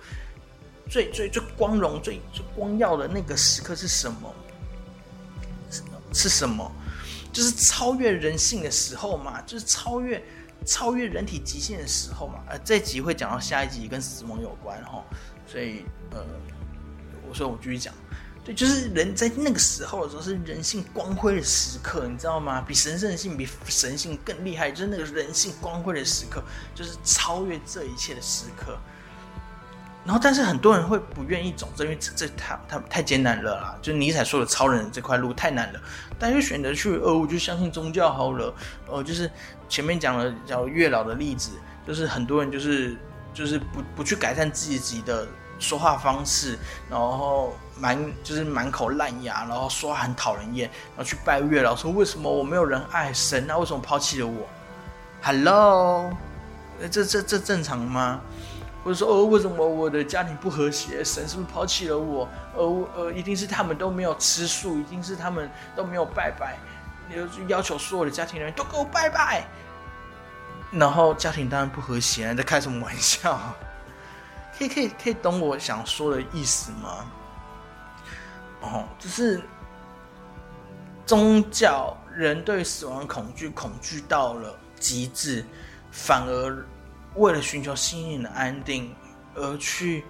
[0.89, 4.35] 最最最光荣、最最光耀的那个时刻是什么？
[6.13, 6.71] 是什么？
[7.33, 10.23] 就是超越人性的时候嘛，就是超越
[10.67, 12.41] 超越人体极限的时候嘛。
[12.49, 15.05] 呃，这集会讲到下一集跟死亡有关哈，
[15.47, 16.25] 所以呃，
[17.29, 17.95] 我说我继续讲，
[18.45, 22.61] 对，就是人在那个时候的时候是人性光辉的时刻，你知道吗？
[22.61, 26.43] 比神圣性比神性更厉害，就是那个人性光辉的时刻，
[26.75, 28.79] 就是超越这一切的时刻。
[30.03, 33.79] 然后，但是很多人会不愿意走，这因为这这太太太艰难了啦。
[33.83, 35.81] 就尼采说的超人这块路太难了，
[36.19, 38.55] 大家就选择去，呃，我就相信宗教好了。
[38.89, 39.31] 呃，就是
[39.69, 41.51] 前面讲了叫月老的例子，
[41.87, 42.97] 就是很多人就是
[43.35, 45.29] 就是不不去改善自己的
[45.59, 54.49] 说话方式，然后满就是满口烂牙，然后说话很讨人厌，然后去拜月老说为什么我没有人爱神那为什么抛弃了我
[55.21, 56.11] ？Hello，
[56.91, 58.19] 这这这正常吗？
[58.83, 61.05] 或者说，哦，为什么我的家庭不和谐？
[61.05, 62.27] 神是不是抛弃了我？
[62.57, 66.59] 呃，呃，一定是他们都没有吃素，一定是他们都没有拜拜，
[67.15, 69.45] 就要求所有的家庭人都给我拜拜。
[70.73, 73.39] 然后家庭当然不和谐，在开什么玩笑？
[74.57, 77.05] 可以，可以，可以懂我想说的意思吗？
[78.63, 79.43] 哦，就是
[81.05, 85.45] 宗教人对死亡恐惧，恐惧到了极致，
[85.91, 86.65] 反而。
[87.17, 88.95] 为了寻求心灵的安定，
[89.35, 90.05] 而去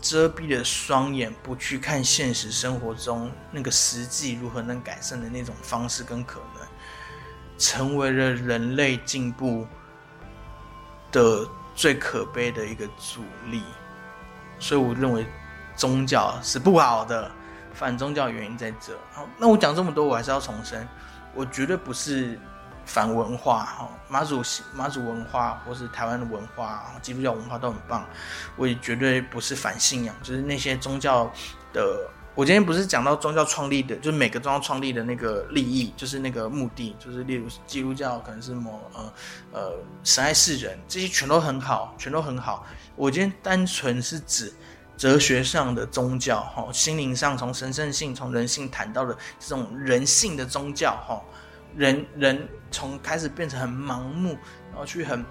[0.00, 6.66] 遮蔽了双眼，不去看现实生活中那个实际如何能改善的那种方式跟可能，
[7.56, 9.66] 成为了人类进步
[11.10, 13.62] 的最可悲的一个阻力。
[14.58, 15.26] 所以，我认为
[15.74, 17.30] 宗教是不好的，
[17.72, 18.92] 反宗教原因在这。
[19.12, 20.86] 好，那我讲这么多，我还是要重申，
[21.34, 22.38] 我绝对不是。
[22.90, 24.42] 反文化哈，马祖
[24.74, 28.04] 马祖文化或是台湾的文化，基督教文化都很棒。
[28.56, 31.30] 我也绝对不是反信仰，就是那些宗教
[31.72, 32.10] 的。
[32.34, 39.12] 我今天不是讲到宗教创立的，就是每个宗教创立的那个利益，就是那个目的，就是例如基督教可能是某呃
[39.52, 39.72] 呃
[40.02, 42.66] 神爱世人，这些全都很好，全都很好。
[42.96, 44.52] 我今天单纯是指
[44.96, 51.22] 哲学上的宗教哈，心灵上从神圣性、从人性谈到的这种人性的宗教哈。
[51.76, 54.38] 人人从开始变成很盲目，
[54.70, 55.24] 然后去很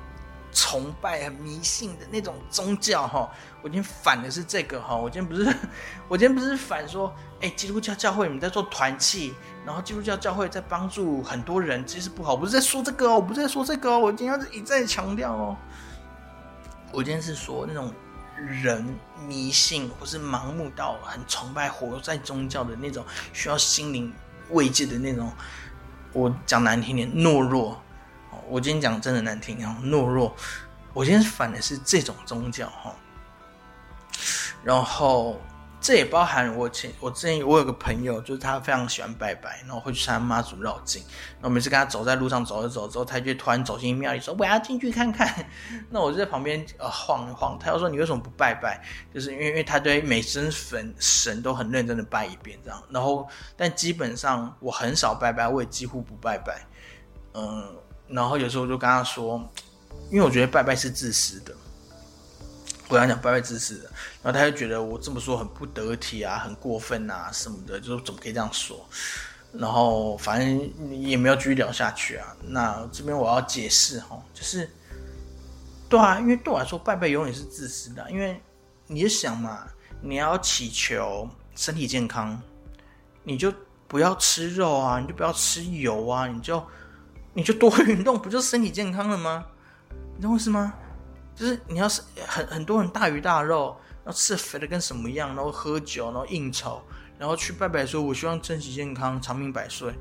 [0.52, 3.30] 崇拜、很迷信的那种宗教哈。
[3.62, 4.96] 我今天反的是这个哈。
[4.96, 5.56] 我今天不是，
[6.10, 9.34] 我今天不是反说，哎，基督教教会你们在做团契，
[9.66, 12.34] 然后基督教教会在帮助很多人，其实不好。
[12.34, 14.00] 我不是在说这个哦，我不是在说这个哦。
[14.00, 15.56] 我今天要一再强调哦，
[16.92, 17.94] 我今天是说那种
[18.36, 18.84] 人
[19.28, 24.12] 迷信或是盲目到很崇拜、活在宗教的那种，需要心灵
[24.50, 25.32] 慰藉的那种。
[26.14, 27.82] 我讲难听点，懦弱。
[28.48, 30.36] 我今天讲真的难听啊，懦弱。
[30.94, 32.96] 我今天反的是这种宗教哈。
[34.64, 35.40] 然后
[35.82, 41.02] 这也包含我前我之前我有个朋友，就是他非常喜欢拜拜，然后会去参加妈祖绕境。
[41.36, 45.34] 然后每次跟他走在路上走着走着之后，他就突然走进庙里说：“我要进去看看。
[45.90, 47.58] ”那我就在旁边呃晃一晃。
[47.58, 52.84] 他又说：“你为什么不拜拜？”就是因为因为他对每尊神神都很认真的拜一遍这样。
[52.90, 53.26] 然后
[53.56, 56.62] 但基本上我很少拜拜，我也几乎不拜拜。
[57.34, 57.74] 嗯，
[58.08, 59.42] 然后有时候我就跟他说，
[60.12, 61.56] 因为我觉得拜拜是自私的。
[62.90, 63.84] 我跟他讲拜拜自私的，
[64.24, 68.84] 然后他就觉得我这么说很不得体啊，很过分啊什么的，就是怎么可以这样说？
[69.54, 72.36] 然后反正也没有继续聊下去啊。
[72.48, 74.68] 那这边我要解释哈，就是
[75.88, 78.42] 对啊，因为对我来说，拜拜永远是自私的，因为
[78.88, 79.68] 你就想嘛，
[80.02, 82.42] 你要祈求身体健康，
[83.24, 83.54] 你就
[83.88, 86.64] 不要吃肉啊，你就不要吃油啊，你就
[87.34, 89.46] 你就多运动，不就身体健康了吗？
[90.16, 90.74] 你懂我意思吗？
[91.40, 96.82] 就是你要是很很多人大鱼大肉，然后吃肥的跟什么一样，然后喝酒，然后应酬，
[97.18, 99.94] 然后去拜拜说，我希望身体健康，长命百岁。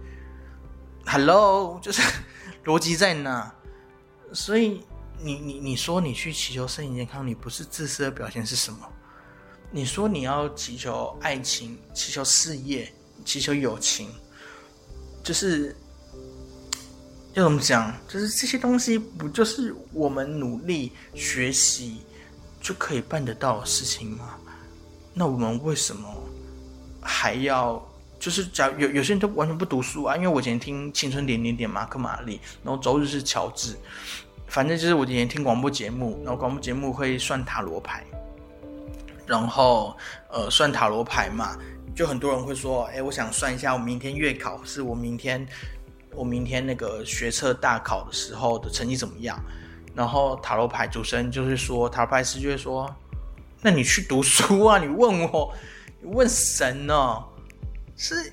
[1.07, 2.03] Hello，就是
[2.67, 3.55] 逻辑在哪？
[4.33, 4.85] 所以。
[5.21, 8.89] 你你你说你去祈求身体健康，你不是自私的表现是什么？
[9.73, 14.09] 你说你要祈求爱情、祈求事业、祈求友情，
[15.25, 15.77] 就是
[17.39, 17.95] 要怎么讲？
[18.09, 21.99] 就是这些东西不就是我们努力学习
[22.61, 24.35] 就可以办得到的事情吗？
[25.15, 26.09] 那我们为什么
[27.01, 27.81] 还要？
[28.19, 30.17] 就是假有有些人都完全不读书啊？
[30.17, 33.77] 因为我以前听青春点点点马克玛丽，然后周日是乔治。
[34.49, 38.05] 反正就是我以前听广播节目，然后广播节目会算塔罗牌，
[39.25, 39.97] 然后
[40.33, 41.57] 呃算塔罗牌嘛，
[41.95, 45.47] 就很多人会说，哎，我想算一下我明天月考，是我明天
[46.19, 49.41] 我明天那个学测大考的时候的成绩怎么样？
[49.95, 52.93] 然后塔罗牌主持人就是说，塔罗牌师就会说，
[53.63, 55.55] 那你去读书啊，你问我，
[56.01, 57.25] 你问神呢？
[57.97, 58.33] 是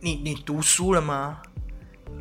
[0.00, 1.36] 你你读书了吗？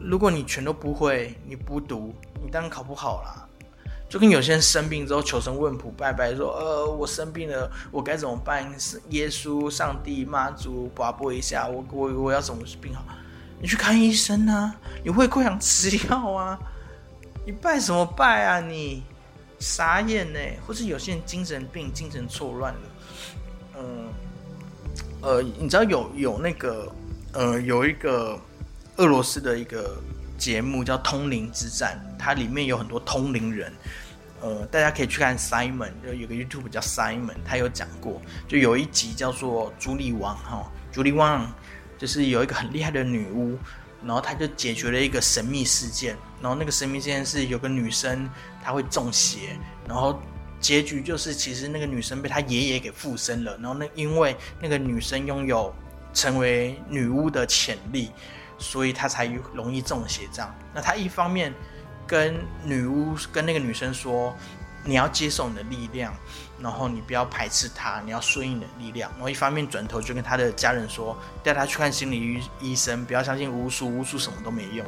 [0.03, 2.13] 如果你全都不会，你不读。
[2.43, 3.47] 你当然考不好啦，
[4.09, 8.69] 就跟有些人生病之后求神问卜拜拜说，呃，我生病了，我该怎么办？
[9.09, 13.03] 耶稣、上帝、妈祖，拔拨一下，我我我要怎么病好？
[13.61, 16.59] 你去看医生啊，你会溃疡吃药啊，
[17.45, 18.59] 你拜什么拜啊？
[18.59, 19.03] 你
[19.59, 20.39] 傻眼呢？
[20.65, 22.79] 或是有些人精神病、精神错乱了，
[23.77, 24.09] 嗯，
[25.21, 26.91] 呃，你知道有有那个
[27.33, 28.39] 呃有一个
[28.97, 30.01] 俄罗斯的一个。
[30.41, 33.71] 节目叫《通灵之战》，它里面有很多通灵人，
[34.41, 41.47] 呃，大家可以去看 Simon，就有个 YouTube 叫 Simon，他有讲过，就有一集叫做朱莉王哈，朱莉王
[42.01, 43.55] 就是有一个很厉害的女巫，
[44.03, 48.27] 然后她就解决了一个神秘事件，然后那个神秘事件是有个女生
[48.63, 49.55] 她会中邪，
[49.87, 50.19] 然后
[50.59, 55.71] 结局就是其实那个女生被她爷爷给附身了，然后那因为那个女生拥有
[56.13, 58.09] 成为女巫的潜力。
[58.63, 59.25] 所以她才
[59.55, 60.55] 容易中邪，这样。
[60.71, 61.51] 那他一方面
[62.05, 64.37] 跟女巫、跟那个女生说，
[64.85, 66.13] 你要接受你的力量，
[66.61, 69.09] 然后你不要排斥他，你要顺应的力量。
[69.13, 72.19] 然后一方面转头就跟他的家人说，带他去看心理
[72.59, 74.85] 医医生，不要相信巫术，巫术什么都没用。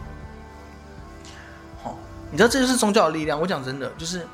[1.83, 1.97] 好，
[2.31, 3.39] 你知道这就是宗教的力量。
[3.39, 4.27] 我讲真的，就是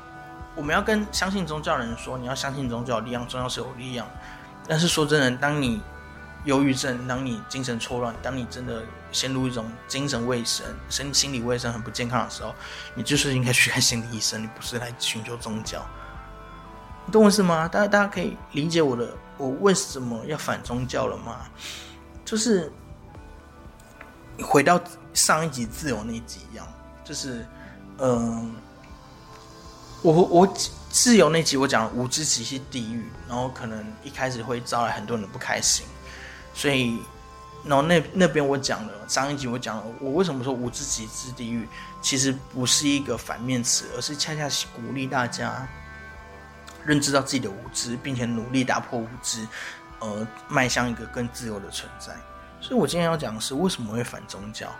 [0.54, 4.06] 我们要跟相信宗教的人说，你要相信宗教的力量，宗教是有力量。
[4.68, 5.80] 但是说真的，当你
[6.44, 8.82] 忧郁症，当你精神错乱，当你真的
[9.12, 12.54] 陷入一种精神卫生、身心理卫生很不健康的时候，
[12.94, 15.84] 你就是应该去看心理医生，你不是来寻求宗教。
[17.06, 17.66] 你懂我意思吗？
[17.66, 21.46] 大家大家可以理解我的我为什么要反宗教了吗？
[22.24, 22.72] 就是
[24.42, 24.80] 回到
[25.12, 26.66] 上一集自由那一集一样，
[27.04, 27.44] 就是
[27.98, 28.54] 嗯，
[30.02, 30.54] 我我
[30.90, 35.84] 自由那集我讲无知即是地狱，然后可能一开始会招来很多人的不开心。
[36.54, 36.98] 所以，
[37.64, 41.68] 然后那那边我讲了上一集我讲了，我为什么说无知即是地狱？
[42.00, 45.68] 其实不是一个反面词，而是恰恰是鼓励大家
[46.84, 49.46] 认知到自己的无知，并且努力打破无知，
[49.98, 52.14] 呃，迈向一个更自由的存在。
[52.60, 54.70] 所以我今天要讲的是为什么会反宗教，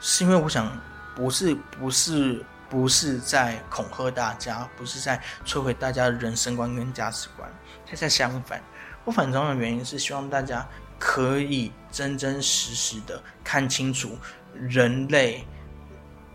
[0.00, 0.70] 是因为我想
[1.14, 7.48] 不是不是不是在恐吓大家，不是在摧毁大家的人生观跟价值观，
[7.84, 8.62] 恰恰相反，
[9.04, 10.66] 我反宗的原因是希望大家。
[10.98, 14.18] 可以真真实实的看清楚
[14.54, 15.46] 人类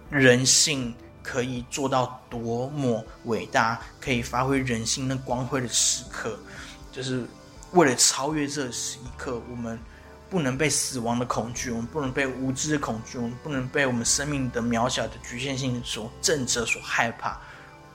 [0.08, 0.94] 人性
[1.24, 6.38] 可以做到多么伟大，可以发挥人性那光辉的时刻，
[6.92, 7.26] 就是
[7.72, 9.80] 为了超越这时刻，我们
[10.30, 17.38] 不能被死亡的恐惧，我们不能被无知的恐惧，我们不能被我们生命的渺小的局限性所震慑、所害怕。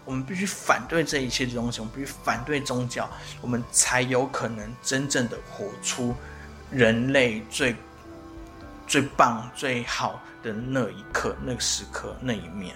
[0.04, 3.10] 我们必须反对这一切的东西，我们必须反对宗教，
[3.40, 6.14] 我们才有可能真正的活出。
[6.68, 7.76] 人类最
[8.88, 12.74] 最棒、最好的那一刻、那个时刻、那一面，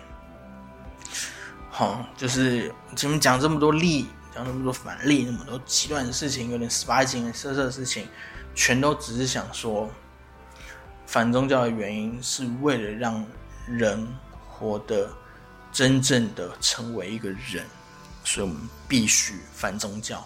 [1.81, 8.07] 好，就是前面讲这么多利，讲那么多反利，那么多极端的事情，有点十八禁、色色的事情，
[8.55, 9.89] 全都只是想说，
[11.07, 13.25] 反宗教的原因是为了让
[13.67, 14.07] 人
[14.47, 15.09] 活得
[15.73, 17.65] 真正的成为一个人，
[18.25, 20.23] 所以我们必须反宗教。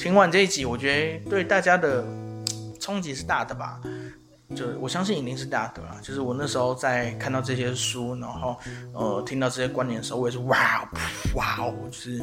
[0.00, 2.02] 听完这一集，我觉得对大家的
[2.80, 3.78] 冲击是大的吧。
[4.56, 5.98] 就我相信一定是大的啦。
[6.00, 8.58] 就是我那时候在看到这些书，然后
[8.94, 10.88] 呃听到这些观点的时候，我也是哇
[11.34, 12.22] 哇哦，就是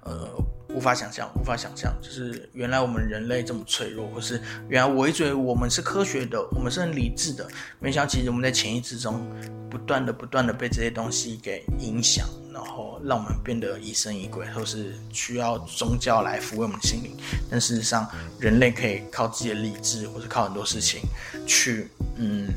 [0.00, 0.30] 呃。
[0.76, 7.48] 无法想象，无法想象，就是原来我们人类这么脆弱，或是原来我一直以为我们是科学的，我们是很理智的，
[7.80, 9.26] 没想到其实我们在潜意识中
[9.70, 17.16] 不断的、不断的被这些东西给影响，然后让我们变得疑神疑鬼，或是需要宗教来抚慰我们心灵。
[17.50, 18.06] 但事实上，
[18.38, 21.00] 人类可以靠自己的理智，或是靠很多事情
[21.46, 22.48] 去嗯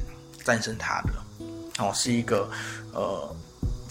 [0.43, 1.09] 战胜它的。
[1.77, 2.49] 哦，是一个
[2.91, 3.33] 呃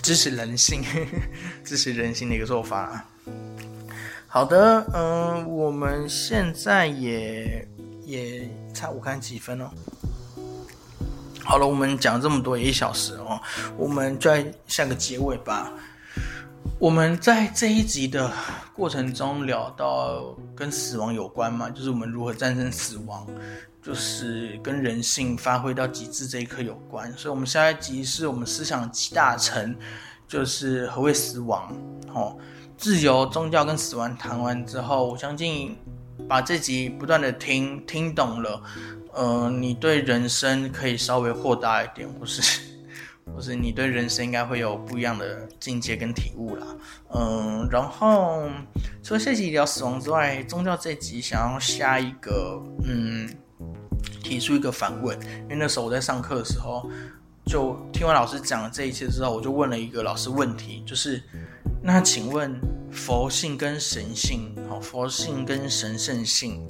[0.03, 0.85] 支持人性、
[1.65, 3.03] 支持人性的一个做法。
[4.31, 7.67] 好的，嗯，我们现在也
[8.05, 9.71] 也差我看几分哦。
[11.43, 13.41] 好了，我们讲这么多也，一小时哦，
[13.79, 15.73] 我们再下个结尾吧。
[16.79, 18.31] 我们在这一集的
[18.75, 23.27] 过程中聊到跟死亡有关嘛，就是我们如何战胜死亡，
[23.83, 27.11] 就是跟人性发挥到极致这一刻有关。
[27.15, 29.75] 所以，我们下一集是我们思想集大成，
[30.29, 31.75] 就是何谓死亡，
[32.13, 32.37] 哦。
[32.79, 35.77] 自由、宗教跟死亡谈完之后，我相信
[36.29, 38.63] 把这集不断的听听懂了，
[39.13, 42.61] 呃，你对人生可以稍微豁达一点，或是
[43.35, 46.67] 或是你对人生应该会有不一样的境界跟体悟啦。
[47.13, 48.49] 嗯，然后
[49.03, 53.29] 除了这集聊死亡之外，宗教这集想要下一个，嗯，
[54.23, 56.89] 提出一个反问，因为那时候我在上课的时候，
[57.45, 61.21] 就听完老师讲了这一切之后，我就问了一个老师问题，就是。
[61.83, 66.67] 那请问佛性跟神性，好，佛性跟神圣性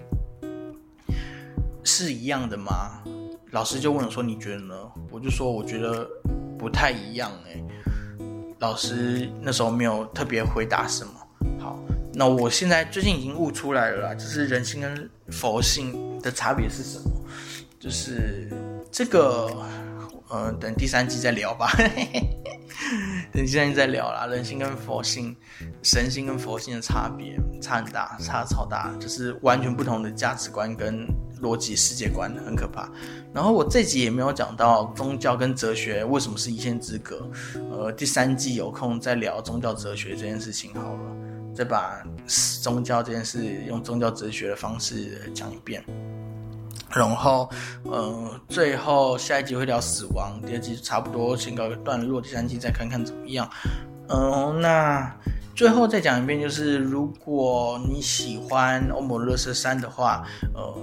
[1.83, 3.03] 是一样的吗？
[3.51, 4.75] 老师就问我说：“你觉得呢？”
[5.11, 6.07] 我就说：“我觉得
[6.59, 7.65] 不太一样。”哎，
[8.59, 11.13] 老师那时候没有特别回答什么。
[11.59, 11.79] 好，
[12.13, 17.11] 那我现在最近已经悟出来了啦，就是人性跟佛性的差别是什么？
[17.81, 18.51] 就是
[18.93, 19.51] 这个。
[20.31, 21.71] 呃，等第三季再聊吧。
[23.33, 24.27] 等第三季再聊啦。
[24.27, 25.35] 人性跟佛性、
[25.83, 31.07] 神性跟佛性的差别差很大，差超大，就是完全不同的价值观跟
[31.43, 32.89] 逻辑世界观，很可怕。
[33.35, 37.29] 然后我这集也没有讲到宗教跟哲学为什么是一线之隔。
[37.71, 41.17] 呃，第三季有空再聊宗教哲学这件事情好了，
[41.55, 42.03] 再把
[42.63, 45.85] 宗教这件事用宗教哲学的方式讲一遍。
[46.95, 47.51] 然后，
[47.85, 53.49] 呃，最后下一集会聊死亡，第二集差不多先告一个段落，第三集再看看怎么样。
[54.09, 55.15] 嗯，那
[55.55, 60.75] 最后再讲一遍，就是如果你喜欢欧姆乐色三的话，呃，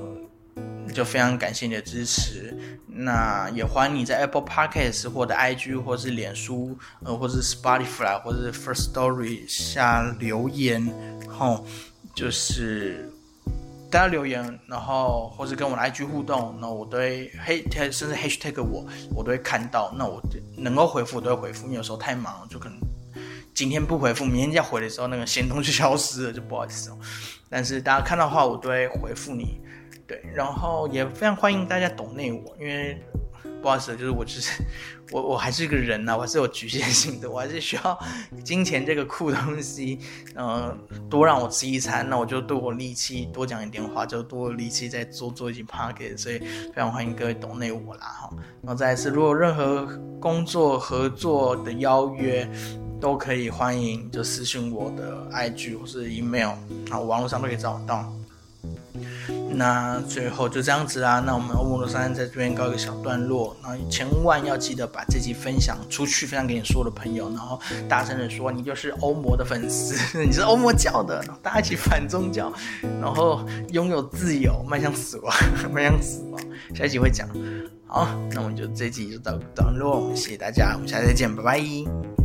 [0.93, 2.55] 就非常感谢你的支持。
[2.87, 10.87] 那也欢迎你在 Apple Podcasts 或者 IG 或是脸书，呃，或者 Spotify 或者 First Story 下留言，
[11.27, 11.65] 后
[12.13, 13.11] 就是。
[13.95, 18.85] 大家留言，然后或者跟我的 IG 互动，那我都会嘿，甚至 Hashtag 我，
[19.15, 19.89] 我都会看到。
[19.97, 20.21] 那我
[20.57, 21.63] 能够回复，我都会回复。
[21.67, 22.77] 因为有时候太忙，就可能
[23.53, 26.97] 今天不回复，明天要回的时候，那个行动就消失了，就不好意思哦。
[27.49, 29.61] 但是大家看到的话，我都会回复你。
[30.05, 33.01] 对，然后也非常欢迎大家懂内我，因为。
[33.61, 34.61] 不好意思，就是我，就是
[35.11, 37.99] 我，我还是一个人呐，我还是有局限性的，我还是需要
[38.43, 39.99] 金钱这个酷东西，
[40.35, 40.77] 嗯，
[41.09, 48.29] 多让我吃一餐，那我就多我力气，多讲一点话，就多力气再做做一些 packet 所以非常欢迎各位懂内我啦哈。
[48.61, 49.87] 然后再一次，如果任何
[50.19, 52.49] 工作合作的邀约，
[52.99, 56.53] 都可以欢迎就私信我的 IG 或是 email，
[56.89, 58.11] 啊，网络上都可以找到。
[59.57, 72.51] 那最后就这样子啦，那我们欧姆罗山在这边告一个小段落，那千万要记得把这集分享出去，分享给你所有的朋友，然后大声的说你就是欧摩的粉丝， 你是欧摩教的，大家一起反宗教，
[73.01, 75.33] 然后拥有自由，迈向死亡，
[75.71, 76.41] 迈向死亡。
[76.73, 77.27] 下一集会讲，
[77.87, 82.24] 好，那我们就这集就到段落，谢谢大家，我们下次再见，拜拜。